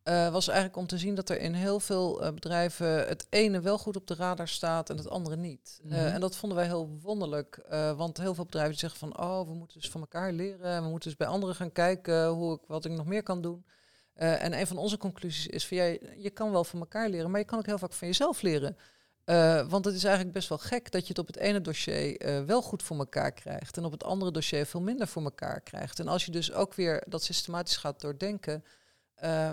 [0.03, 3.77] eh, was eigenlijk om te zien dat er in heel veel bedrijven het ene wel
[3.77, 5.79] goed op de radar staat en het andere niet.
[5.83, 5.93] Mhm.
[5.93, 9.79] en dat vonden wij heel wonderlijk, want heel veel bedrijven zeggen van, oh, we moeten
[9.79, 12.85] dus van elkaar leren en we moeten dus bij anderen gaan kijken hoe ik, wat
[12.85, 13.65] ik nog meer kan doen.
[14.13, 17.31] Eh, en een van onze conclusies is van, ja, je kan wel van elkaar leren,
[17.31, 18.77] maar je kan ook heel vaak van jezelf leren.
[19.23, 22.17] Eh, want het is eigenlijk best wel gek dat je het op het ene dossier
[22.17, 25.61] eh, wel goed voor elkaar krijgt en op het andere dossier veel minder voor elkaar
[25.61, 25.99] krijgt.
[25.99, 28.63] En als je dus ook weer dat systematisch gaat doordenken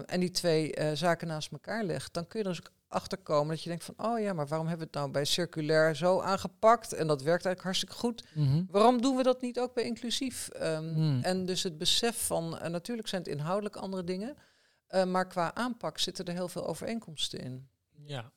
[0.07, 3.49] en die twee zaken naast elkaar legt, dan kun je er dus ook achter komen
[3.49, 6.21] dat je denkt van, oh ja, maar waarom hebben we het nou bij circulair zo
[6.21, 8.25] aangepakt en dat werkt eigenlijk hartstikke goed.
[8.71, 10.49] Waarom doen we dat niet ook bij inclusief?
[10.49, 11.21] Ehm, Hmm.
[11.23, 14.37] En dus het besef van, eh, natuurlijk zijn het inhoudelijk andere dingen,
[14.87, 17.69] eh, maar qua aanpak zitten er heel veel overeenkomsten in.
[18.05, 18.33] Ja.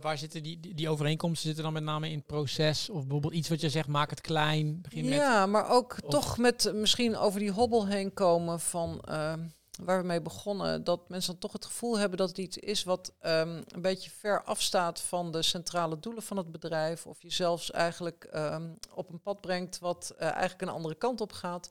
[0.00, 3.48] waar zitten die, die, overeenkomsten zitten dan met name in het proces of bijvoorbeeld iets
[3.48, 5.14] wat je zegt, maak het klein, begin met...
[5.14, 9.46] Ja, maar ook Of- toch met misschien over die hobbel heen komen van ehm,
[9.82, 10.84] waar we mee begonnen.
[10.84, 14.10] Dat mensen dan toch het gevoel hebben dat het iets is wat ehm, een beetje
[14.10, 17.06] ver afstaat van de centrale doelen van het bedrijf.
[17.06, 21.20] Of je zelfs eigenlijk ehm, op een pad brengt wat eh, eigenlijk een andere kant
[21.20, 21.70] op gaat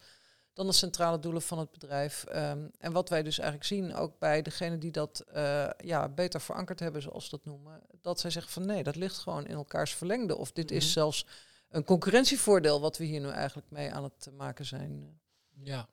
[0.53, 2.23] dan de centrale doelen van het bedrijf.
[2.23, 6.41] Ehm, en wat wij dus eigenlijk zien, ook bij degenen die dat eh, ja, beter
[6.41, 9.55] verankerd hebben, zoals we dat noemen, dat zij zeggen van nee, dat ligt gewoon in
[9.55, 10.37] elkaars verlengde.
[10.37, 10.75] Of dit Mhm.
[10.75, 11.25] is zelfs
[11.69, 15.19] een concurrentievoordeel wat we hier nu eigenlijk mee aan het maken zijn.
[15.63, 15.87] Ja,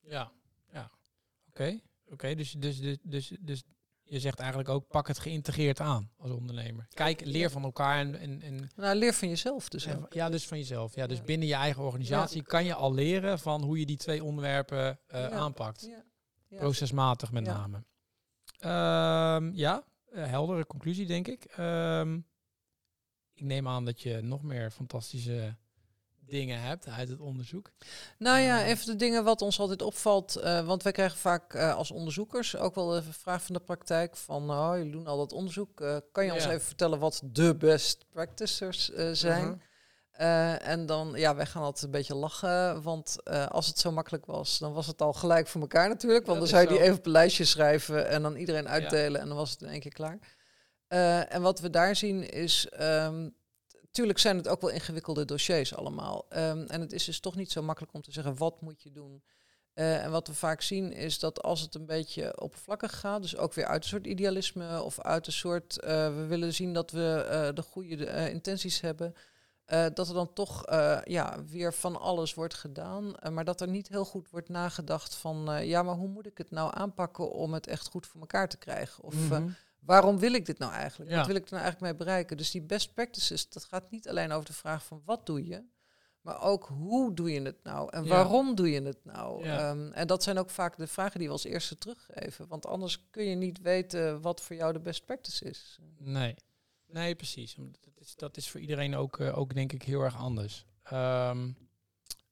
[0.00, 0.32] ja,
[1.52, 2.34] Oké, oké.
[2.34, 3.62] Dus, dus, dus, dus, dus
[4.02, 6.86] je zegt eigenlijk ook, pak het geïntegreerd aan als ondernemer.
[6.94, 10.46] Kijk, leer van elkaar en, en, en Nou, leer van jezelf dus en- ja, dus
[10.46, 10.94] van jezelf.
[10.94, 11.24] Ja, dus Ja.
[11.24, 15.20] binnen je eigen organisatie kan je al leren van hoe je die twee onderwerpen eh,
[15.20, 15.30] Ja.
[15.30, 15.80] aanpakt.
[15.86, 16.04] Ja.
[16.48, 16.58] Ja.
[16.58, 17.84] Procesmatig met name.
[18.58, 21.44] Ehm, ja, eh, heldere conclusie denk ik.
[21.44, 22.16] Ehm,
[23.34, 25.56] ik neem aan dat je nog meer fantastische
[26.26, 27.70] dingen hebt uit het onderzoek.
[28.18, 28.68] Nou ja, Eh.
[28.68, 31.90] een van de dingen wat ons altijd opvalt, eh, want wij krijgen vaak eh, als
[31.90, 35.32] onderzoekers ook wel even een vraag van de praktijk van, oh, jullie doen al dat
[35.32, 35.76] onderzoek,
[36.12, 39.44] kan je ons even vertellen wat de best practices zijn?
[39.48, 39.56] Mhm.
[40.62, 42.82] En dan, ja, wij gaan altijd een beetje lachen.
[42.82, 43.16] Want
[43.48, 46.26] als het zo makkelijk was, dan was het al gelijk voor elkaar natuurlijk.
[46.26, 49.20] Want Dat dan zou je die even op een lijstje schrijven en dan iedereen uitdelen.
[49.20, 50.18] En dan was het in één keer klaar.
[51.28, 52.68] En wat we daar zien is.
[52.68, 53.28] ehm
[53.92, 56.26] tuurlijk zijn het ook wel ingewikkelde dossiers allemaal.
[56.28, 58.92] Ehm, en het is dus toch niet zo makkelijk om te zeggen wat moet je
[58.92, 59.22] doen.
[59.74, 63.36] Eh, en wat we vaak zien is dat als het een beetje oppervlakkig gaat, dus
[63.36, 66.90] ook weer uit een soort idealisme of uit een soort, eh, we willen zien dat
[66.90, 69.14] we eh, de goede intenties hebben,
[69.94, 70.62] dat er dan toch
[71.04, 75.66] ja, weer van alles wordt gedaan, maar dat er niet heel goed wordt nagedacht van,
[75.66, 78.56] ja, maar hoe moet ik het nou aanpakken om het echt goed voor elkaar te
[78.56, 79.04] krijgen?
[79.04, 79.48] Of Mhm.
[79.84, 81.10] Waarom wil ik dit nou eigenlijk?
[81.10, 81.16] Ja.
[81.16, 82.36] Wat wil ik er nou eigenlijk mee bereiken?
[82.36, 85.64] Dus die best practices, dat gaat niet alleen over de vraag van wat doe je,
[86.20, 88.08] maar ook hoe doe je het nou en Ja.
[88.10, 89.44] waarom doe je het nou?
[89.44, 89.58] Ja.
[89.70, 93.06] Ehm, en dat zijn ook vaak de vragen die we als eerste teruggeven, want anders
[93.10, 95.78] kun je niet weten wat voor jou de best practice is.
[95.98, 96.34] Nee.
[96.86, 97.54] Nee, precies.
[97.80, 100.66] Dat is, dat is voor iedereen ook, eh, ook denk ik heel erg anders.
[100.82, 101.50] Ehm,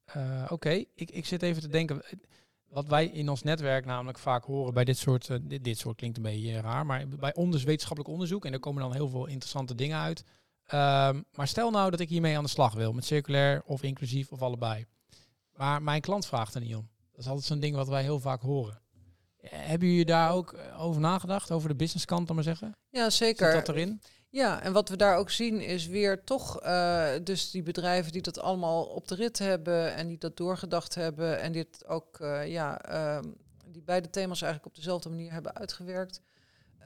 [0.05, 2.03] eh, Oké, ik, ik zit even te denken.
[2.71, 5.97] Wat wij in ons netwerk namelijk vaak horen bij dit soort, eh, dit, dit soort
[5.97, 9.27] klinkt een beetje raar, maar bij onders, wetenschappelijk onderzoek, en daar komen dan heel veel
[9.27, 10.25] interessante dingen uit.
[10.67, 14.33] Ehm, maar stel nou dat ik hiermee aan de slag wil, met circulair of inclusief
[14.33, 14.87] of allebei.
[15.57, 16.89] Maar mijn klant vraagt er niet om.
[17.11, 18.81] Dat is altijd zo'n ding wat wij heel vaak horen.
[19.41, 22.77] Eh, Hebben jullie daar ook eh, over nagedacht, over de businesskant, dan maar zeggen?
[22.91, 23.53] Ja, Zit zeker.
[23.53, 24.01] dat erin?
[24.31, 28.23] Ja, en wat we daar ook zien is weer toch eh, dus die bedrijven die
[28.23, 32.49] dat allemaal op de rit hebben en die dat doorgedacht hebben en dit ook, eh,
[32.49, 33.25] ja, ehm,
[33.67, 36.21] die beide thema's eigenlijk op dezelfde manier hebben uitgewerkt.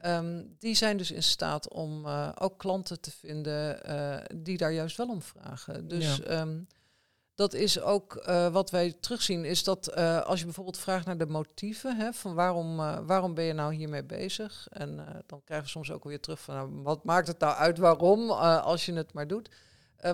[0.01, 3.79] Ehm, die zijn dus in staat om eh, ook klanten te vinden
[4.43, 5.87] die daar juist wel om vragen.
[5.87, 6.23] Dus Ja.
[6.23, 6.59] ehm,
[7.35, 11.17] dat is ook eh, wat wij terugzien, is dat eh, als je bijvoorbeeld vraagt naar
[11.17, 14.67] de motieven, hè, van waarom, eh, waarom ben je nou hiermee bezig?
[14.71, 14.95] En
[15.25, 18.29] dan krijgen we soms ook weer terug van, nou, wat maakt het nou uit waarom,
[18.31, 19.49] als je het maar doet?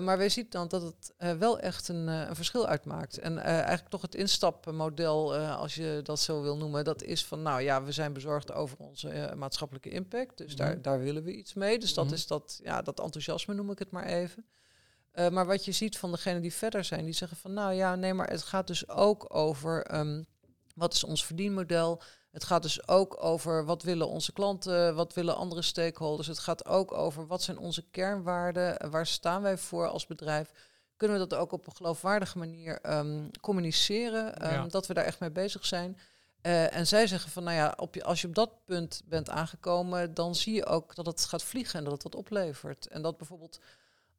[0.00, 3.18] Maar wij zien dan dat het wel echt een, een verschil uitmaakt.
[3.18, 7.60] En eigenlijk toch het instapmodel, als je dat zo wil noemen, dat is van, nou
[7.60, 10.38] ja, we zijn bezorgd over onze maatschappelijke impact.
[10.38, 10.56] Dus Mhm.
[10.56, 11.78] daar, daar willen we iets mee.
[11.78, 12.14] Dus dat Mhm.
[12.14, 14.44] is dat, ja, dat enthousiasme noem ik het maar even.
[15.12, 17.94] Eh, maar wat je ziet van degenen die verder zijn, die zeggen van, nou ja,
[17.94, 20.22] nee, maar het gaat dus ook over ehm,
[20.74, 22.02] wat is ons verdienmodel.
[22.30, 26.28] Het gaat dus ook over wat willen onze klanten, wat willen andere stakeholders.
[26.28, 30.50] Het gaat ook over wat zijn onze kernwaarden, waar staan wij voor als bedrijf.
[30.96, 34.66] Kunnen we dat ook op een geloofwaardige manier ehm, communiceren, ehm, Ja.
[34.66, 35.98] dat we daar echt mee bezig zijn.
[36.40, 39.30] Eh, en zij zeggen van, nou ja, op je, als je op dat punt bent
[39.30, 42.86] aangekomen, dan zie je ook dat het gaat vliegen en dat het wat oplevert.
[42.88, 43.60] En dat bijvoorbeeld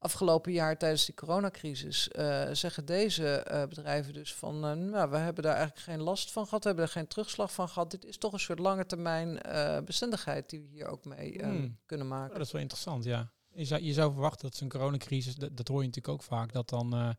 [0.03, 5.17] afgelopen jaar tijdens die coronacrisis eh, zeggen deze eh, bedrijven dus van, eh, nou, we
[5.17, 7.91] hebben daar eigenlijk geen last van gehad, we hebben er geen terugslag van gehad.
[7.91, 9.39] Dit is toch een soort lange termijn
[9.85, 11.77] bestendigheid die we hier ook mee Hmm.
[11.85, 12.37] kunnen Oh, maken.
[12.37, 13.31] dat is wel interessant, ja.
[13.53, 16.53] Je zou, je zou verwachten dat zo'n coronacrisis, dat, dat hoor je natuurlijk ook vaak,
[16.53, 17.15] dat dan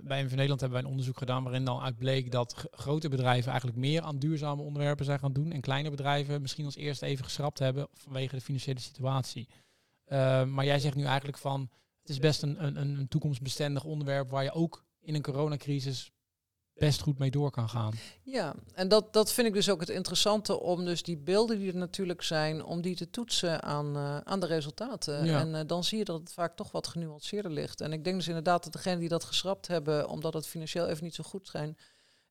[0.00, 3.80] bij MV Nederland hebben wij een onderzoek gedaan waarin dan uitbleek dat grote bedrijven eigenlijk
[3.80, 7.58] meer aan duurzame onderwerpen zijn gaan doen en kleine bedrijven misschien als eerste even geschrapt
[7.58, 9.48] hebben vanwege de financiële situatie.
[10.46, 11.70] Maar jij zegt nu eigenlijk van,
[12.02, 16.12] het is best een, een, een toekomstbestendig onderwerp waar je ook in een coronacrisis
[16.74, 17.92] best goed mee door kan gaan.
[18.22, 21.72] Ja, en dat, dat vind ik dus ook het interessante om dus die beelden die
[21.72, 25.24] er natuurlijk zijn, om die te toetsen aan, eh, aan de resultaten.
[25.24, 25.40] Ja.
[25.40, 27.80] En eh, dan zie je dat het vaak toch wat genuanceerder ligt.
[27.80, 31.04] En ik denk dus inderdaad dat degenen die dat geschrapt hebben, omdat het financieel even
[31.04, 31.76] niet zo goed zijn,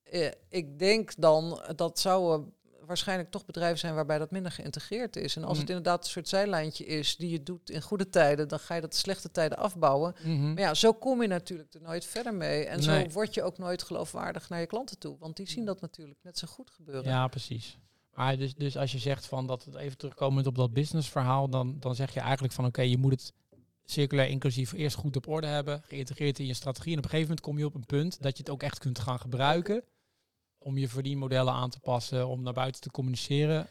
[0.04, 2.54] eh, ik denk dan dat zouden
[2.86, 5.36] waarschijnlijk toch bedrijven zijn waarbij dat minder geïntegreerd is.
[5.36, 5.60] En als Mm.
[5.60, 8.82] het inderdaad een soort zijlijntje is die je doet in goede tijden, dan ga je
[8.82, 10.15] dat slechte tijden afbouwen.
[10.54, 12.65] Maar ja, zo kom je natuurlijk er nooit verder mee.
[12.65, 13.04] En Nee.
[13.04, 15.17] zo word je ook nooit geloofwaardig naar je klanten toe.
[15.20, 17.04] Want die zien dat natuurlijk net zo goed gebeuren.
[17.04, 17.78] Ja, precies.
[18.13, 21.76] Maar dus, dus als je zegt van dat het even terugkomend op dat businessverhaal, dan,
[21.80, 23.34] dan zeg je eigenlijk van oké, je moet het
[23.86, 26.91] circulair inclusief eerst goed op orde hebben, geïntegreerd in je strategie.
[26.91, 28.80] En op een gegeven moment kom je op een punt dat je het ook echt
[28.80, 29.84] kunt gaan gebruiken
[30.63, 33.67] om je verdienmodellen aan te passen, om naar buiten te communiceren.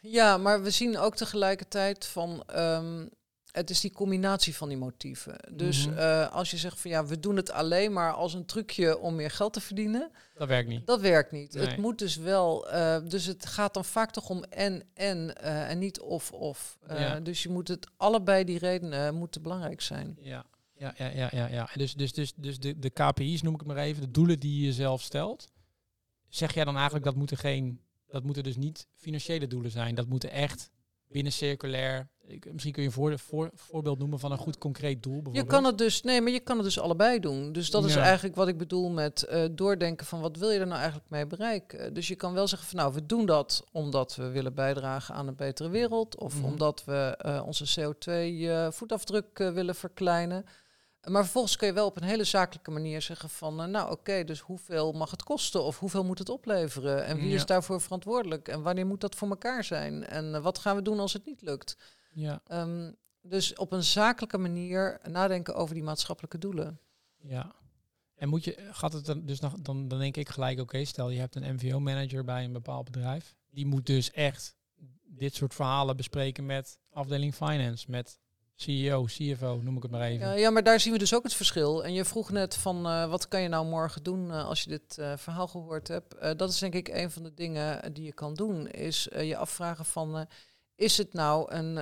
[0.00, 2.42] Ja, maar we zien ook tegelijkertijd van.
[2.46, 3.06] ehm,
[3.48, 5.36] het is die combinatie van die motieven.
[5.52, 5.98] Dus Mhm.
[5.98, 9.14] eh, als je zegt van ja, we doen het alleen maar als een trucje om
[9.14, 10.86] meer geld te verdienen, Dat werkt niet.
[10.86, 11.52] dat werkt niet.
[11.54, 11.66] Nee.
[11.66, 12.68] Het moet dus wel.
[12.70, 16.78] eh, dus het gaat dan vaak toch om en en eh, en niet of of.
[16.88, 17.20] Ja.
[17.20, 20.16] Dus je moet het allebei die redenen moeten belangrijk zijn.
[20.20, 20.44] Ja,
[20.74, 21.46] ja, ja, ja, ja.
[21.46, 21.68] ja.
[21.74, 24.60] Dus, dus, dus, dus de, de KPI's noem ik het maar even, de doelen die
[24.60, 25.48] je jezelf stelt.
[26.28, 29.94] Zeg jij dan eigenlijk dat moeten geen, dat moeten dus niet financiële doelen zijn.
[29.94, 30.70] Dat moeten echt
[31.08, 32.08] binnen circulair.
[32.26, 35.22] Ik, misschien kun je een voor, voor, voorbeeld noemen van een goed concreet doel.
[35.32, 37.52] Je kan het dus, nee, maar je kan het dus allebei doen.
[37.52, 40.66] Dus dat is eigenlijk wat ik bedoel met eh, doordenken van wat wil je er
[40.66, 41.94] nou eigenlijk mee bereiken.
[41.94, 45.26] Dus je kan wel zeggen van nou, we doen dat omdat we willen bijdragen aan
[45.28, 46.18] een betere wereld.
[46.18, 46.44] Of Mhm.
[46.44, 50.44] omdat we eh, onze CO2 voetafdruk eh, willen verkleinen.
[51.06, 54.24] Maar vervolgens kun je wel op een hele zakelijke manier zeggen van, eh, nou oké,
[54.24, 57.34] dus hoeveel mag het kosten of hoeveel moet het opleveren en wie Ja.
[57.34, 60.82] is daarvoor verantwoordelijk en wanneer moet dat voor elkaar zijn en eh, wat gaan we
[60.82, 61.76] doen als het niet lukt.
[62.12, 66.80] Ja, Ehm, dus op een zakelijke manier nadenken over die maatschappelijke doelen.
[67.18, 67.56] ja.
[68.14, 71.10] En moet je, gaat het dan, dus nog, dan, dan denk ik gelijk, oké, stel
[71.10, 73.34] je hebt een MVO-manager bij een bepaald bedrijf.
[73.50, 74.56] Die moet dus echt
[75.06, 78.18] dit soort verhalen bespreken met afdeling finance, met
[78.62, 80.26] CEO, CFO, noem ik het maar even.
[80.26, 81.84] Ja, ja, maar daar zien we dus ook het verschil.
[81.84, 84.68] En je vroeg net van eh, wat kan je nou morgen doen eh, als je
[84.70, 86.38] dit eh, verhaal gehoord hebt.
[86.38, 88.68] Dat is denk ik een van de dingen die je kan doen.
[88.68, 90.26] Is je afvragen van
[90.76, 91.78] is het nou een,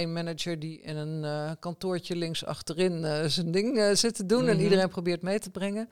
[0.00, 4.64] een manager die in een kantoortje links achterin zijn ding zit te doen en Mhm.
[4.64, 5.88] iedereen probeert mee te brengen?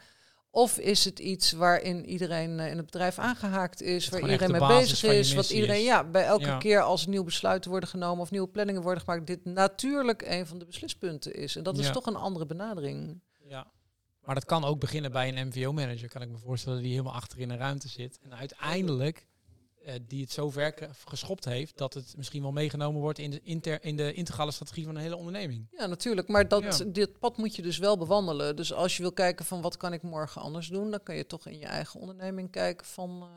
[0.55, 4.59] Of is het iets waarin iedereen eh, in het bedrijf aangehaakt is, waar iedereen de
[4.59, 5.85] mee bezig is, wat iedereen is.
[5.85, 6.59] ja bij elke Ja.
[6.59, 10.59] keer als nieuwe besluiten worden genomen of nieuwe planningen worden gemaakt, dit natuurlijk een van
[10.59, 11.57] de beslispunten is.
[11.57, 13.21] En dat is toch een andere benadering.
[13.49, 13.67] Ja.
[14.25, 17.39] Maar dat kan ook beginnen bij een MVO-manager, kan ik me voorstellen, die helemaal achter
[17.39, 18.19] in een ruimte zit.
[18.23, 19.27] En uiteindelijk
[19.85, 23.41] eh, die het zo ver geschopt heeft dat het misschien wel meegenomen wordt in de,
[23.43, 25.67] inter, in de integrale strategie van een hele onderneming.
[25.77, 26.29] Ja, natuurlijk.
[26.29, 26.85] Maar dat, Ja.
[26.85, 28.57] dit pad moet je dus wel bewandelen.
[28.57, 31.27] Dus als je wil kijken van wat kan ik morgen anders doen, dan kun je
[31.27, 33.29] toch in je eigen onderneming kijken van eh,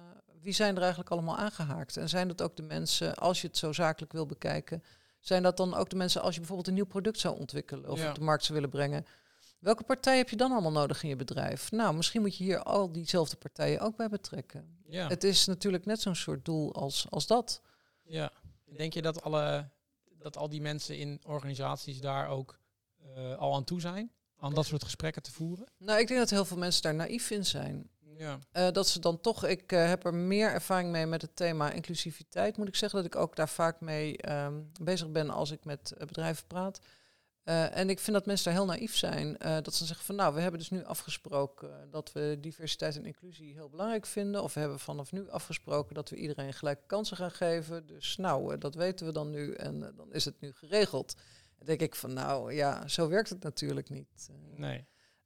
[0.41, 1.97] wie zijn er eigenlijk allemaal aangehaakt.
[1.97, 4.84] En zijn dat ook de mensen, als je het zo zakelijk wil bekijken,
[5.19, 7.99] zijn dat dan ook de mensen als je bijvoorbeeld een nieuw product zou ontwikkelen of
[7.99, 8.10] Ja.
[8.10, 9.05] op de markt zou willen brengen.
[9.60, 11.72] Welke partij heb je dan allemaal nodig in je bedrijf?
[11.72, 14.78] Nou, misschien moet je hier al diezelfde partijen ook bij betrekken.
[14.88, 15.08] Ja.
[15.08, 17.62] Het is natuurlijk net zo'n soort doel als, als dat.
[18.04, 18.32] ja.
[18.76, 19.70] Denk je dat, alle,
[20.18, 22.60] dat al die mensen in organisaties daar ook
[23.15, 24.12] eh, al aan toe zijn?
[24.38, 25.65] Aan dat soort gesprekken te voeren?
[25.78, 27.89] Nou, ik denk dat heel veel mensen daar naïef in zijn.
[28.18, 28.39] Ja.
[28.52, 31.72] Eh, dat ze dan toch, ik eh, heb er meer ervaring mee met het thema
[31.72, 35.65] inclusiviteit, moet ik zeggen, dat ik ook daar vaak mee ehm, bezig ben als ik
[35.65, 36.80] met bedrijven praat.
[37.45, 39.38] Eh, en ik vind dat mensen daar heel naïef zijn.
[39.38, 43.05] eh, dat ze zeggen van nou, we hebben dus nu afgesproken dat we diversiteit en
[43.05, 44.43] inclusie heel belangrijk vinden.
[44.43, 47.86] Of we hebben vanaf nu afgesproken dat we iedereen gelijke kansen gaan geven.
[47.88, 51.15] Dus nou, eh, dat weten we dan nu en dan is het nu geregeld.
[51.58, 54.29] Dan denk ik van nou ja, zo werkt het natuurlijk niet.
[54.55, 54.86] Nee.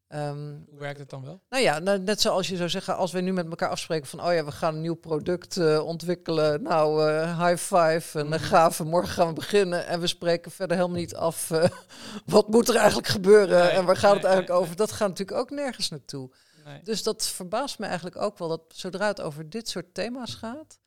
[0.09, 1.41] Ehm, Hoe werkt het dan wel?
[1.49, 4.23] nou ja, nou, net zoals je zou zeggen, als we nu met elkaar afspreken van,
[4.25, 6.61] oh ja, we gaan een nieuw product eh, ontwikkelen.
[6.63, 8.33] Nou, eh, high five en Mhm.
[8.33, 9.87] uh, gaven, morgen gaan we beginnen.
[9.87, 11.69] En we spreken verder helemaal niet af, eh,
[12.25, 14.75] wat moet er eigenlijk gebeuren Nee, en waar gaat het eigenlijk nee, over.
[14.75, 16.29] Dat gaat natuurlijk ook nergens naartoe.
[16.65, 16.81] Nee.
[16.83, 20.79] Dus dat verbaast me eigenlijk ook wel, dat zodra het over dit soort thema's gaat,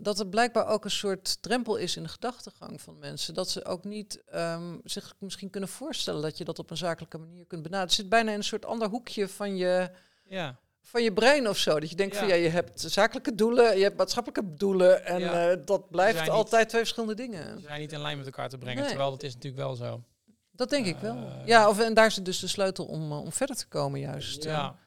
[0.00, 3.34] dat er blijkbaar ook een soort drempel is in de gedachtegang van mensen.
[3.34, 7.18] Dat ze ook niet ehm, zich misschien kunnen voorstellen dat je dat op een zakelijke
[7.18, 7.86] manier kunt benaderen.
[7.86, 9.90] Het zit bijna in een soort ander hoekje van je,
[10.24, 10.58] Ja.
[10.82, 11.80] van je brein of zo.
[11.80, 12.34] Dat je denkt van Ja.
[12.34, 15.04] je hebt zakelijke doelen, je hebt maatschappelijke doelen.
[15.04, 15.50] En Ja.
[15.50, 17.60] eh, dat blijft altijd twee verschillende dingen.
[17.60, 18.88] Ze zijn niet in lijn met elkaar te brengen, Nee.
[18.88, 20.02] terwijl dat is natuurlijk wel zo.
[20.50, 21.16] Dat denk ik wel.
[21.16, 24.00] Eh, Ja, of, en daar zit dus de sleutel om, eh, om verder te komen
[24.00, 24.42] juist.
[24.44, 24.78] Ja,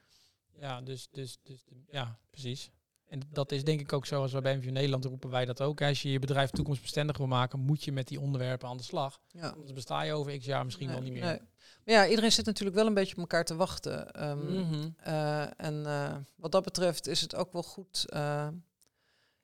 [0.60, 2.70] ja dus, dus, dus ja, precies.
[3.12, 5.62] En dat is denk ik ook zo, als wij bij MVO Nederland roepen wij dat
[5.62, 5.82] ook.
[5.82, 9.20] Als je je bedrijf toekomstbestendig wil maken, moet je met die onderwerpen aan de slag.
[9.32, 9.50] ja.
[9.50, 11.24] Anders besta je over x jaar misschien Nee, wel niet meer.
[11.24, 11.40] nee.
[11.86, 14.12] Maar ja, iedereen zit natuurlijk wel een beetje op elkaar te wachten.
[14.12, 14.90] Ehm, Mhm.
[14.98, 18.48] eh, en eh, wat dat betreft is het ook wel goed eh,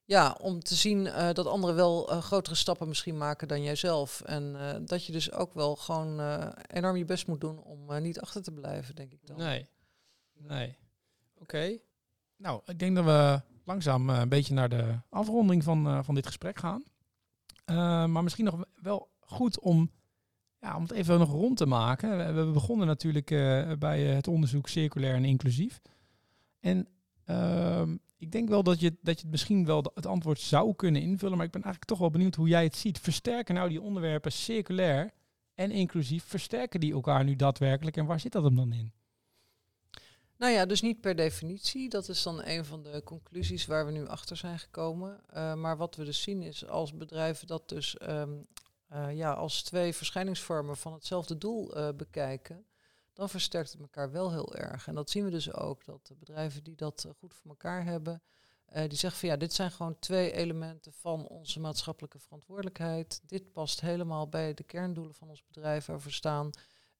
[0.05, 1.03] ja, om te zien
[1.33, 4.21] dat anderen wel grotere stappen misschien maken dan jijzelf.
[4.21, 6.19] En dat je dus ook wel gewoon
[6.67, 9.37] enorm je best moet doen om niet achter te blijven, denk ik dan.
[9.37, 9.67] Nee.
[10.33, 10.77] Nee.
[11.37, 11.77] Oké.
[12.37, 16.15] Nou, ik denk dat we langzaam eh, een beetje naar de afronding van, eh, van
[16.15, 16.83] dit gesprek gaan.
[17.65, 19.91] Eh, maar misschien nog wel goed om,
[20.59, 22.35] ja, om het even nog rond te maken.
[22.35, 23.27] We, we begonnen natuurlijk
[23.79, 25.81] bij het onderzoek circulair en inclusief.
[26.59, 26.87] En
[27.25, 31.01] ehm, ik denk wel dat je, dat je het misschien wel het antwoord zou kunnen
[31.01, 31.37] invullen.
[31.37, 32.99] Maar ik ben eigenlijk toch wel benieuwd hoe jij het ziet.
[32.99, 35.13] Versterken nou die onderwerpen circulair
[35.53, 37.97] en inclusief, versterken die elkaar nu daadwerkelijk?
[37.97, 38.93] En waar zit dat hem dan in?
[40.37, 41.89] Nou ja, dus niet per definitie.
[41.89, 45.19] Dat is dan een van de conclusies waar we nu achter zijn gekomen.
[45.29, 48.41] Eh, maar wat we dus zien is als bedrijven dat dus ehm,
[48.87, 52.65] eh, ja, als twee verschijningsvormen van hetzelfde doel eh, bekijken,
[53.13, 54.87] dan versterkt het elkaar wel heel erg.
[54.87, 58.21] En dat zien we dus ook, dat bedrijven die dat goed voor elkaar hebben,
[58.87, 63.21] die zeggen van ja, dit zijn gewoon twee elementen van onze maatschappelijke verantwoordelijkheid.
[63.25, 66.51] Dit past helemaal bij de kerndoelen van ons bedrijf we staan.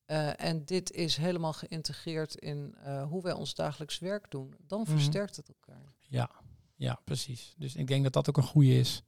[0.08, 4.56] Eh, en dit is helemaal geïntegreerd in eh, hoe wij ons dagelijks werk doen.
[4.68, 4.92] Dan Mhm.
[4.92, 5.94] versterkt het elkaar.
[6.02, 6.30] Ja,
[6.76, 7.54] ja, precies.
[7.58, 9.04] Dus ik denk dat dat ook een goede is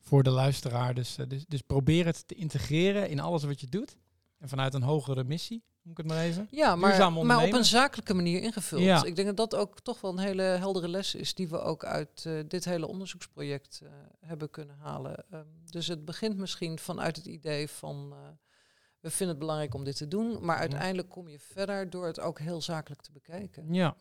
[0.00, 0.94] voor de luisteraar.
[0.94, 3.96] Dus, eh, dus, dus probeer het te integreren in alles wat je doet.
[4.38, 6.48] En vanuit een hogere missie, moet ik het maar even.
[6.50, 8.82] Ja, maar, maar op een zakelijke manier ingevuld.
[8.82, 9.04] Ja.
[9.04, 11.84] Ik denk dat dat ook toch wel een hele heldere les is die we ook
[11.84, 13.82] uit dit hele onderzoeksproject
[14.20, 15.24] hebben kunnen halen.
[15.30, 18.14] Ehm, dus het begint misschien vanuit het idee van
[19.02, 20.44] we vinden het belangrijk om dit te doen.
[20.44, 23.74] Maar uiteindelijk kom je verder door het ook heel zakelijk te bekijken.
[23.74, 23.96] Ja,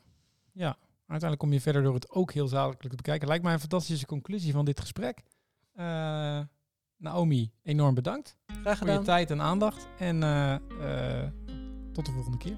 [0.51, 0.77] ja.
[1.07, 3.27] Uiteindelijk kom je verder door het ook heel zakelijk te bekijken.
[3.27, 5.23] Lijkt mij een fantastische conclusie van dit gesprek.
[5.75, 6.39] Uh,
[6.97, 9.87] Naomi, enorm bedankt Graag voor je tijd en aandacht.
[9.97, 11.23] En uh, uh,
[11.93, 12.57] tot de volgende keer.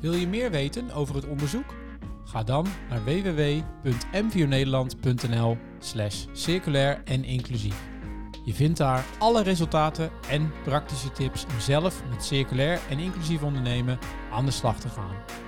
[0.00, 1.74] Wil je meer weten over het onderzoek?
[2.24, 7.95] Ga dan naar www.mvonederland.nl slash circulair en inclusief.
[8.46, 13.98] Je vindt daar alle resultaten en praktische tips om zelf met circulair en inclusief ondernemen
[14.30, 15.45] aan de slag te gaan.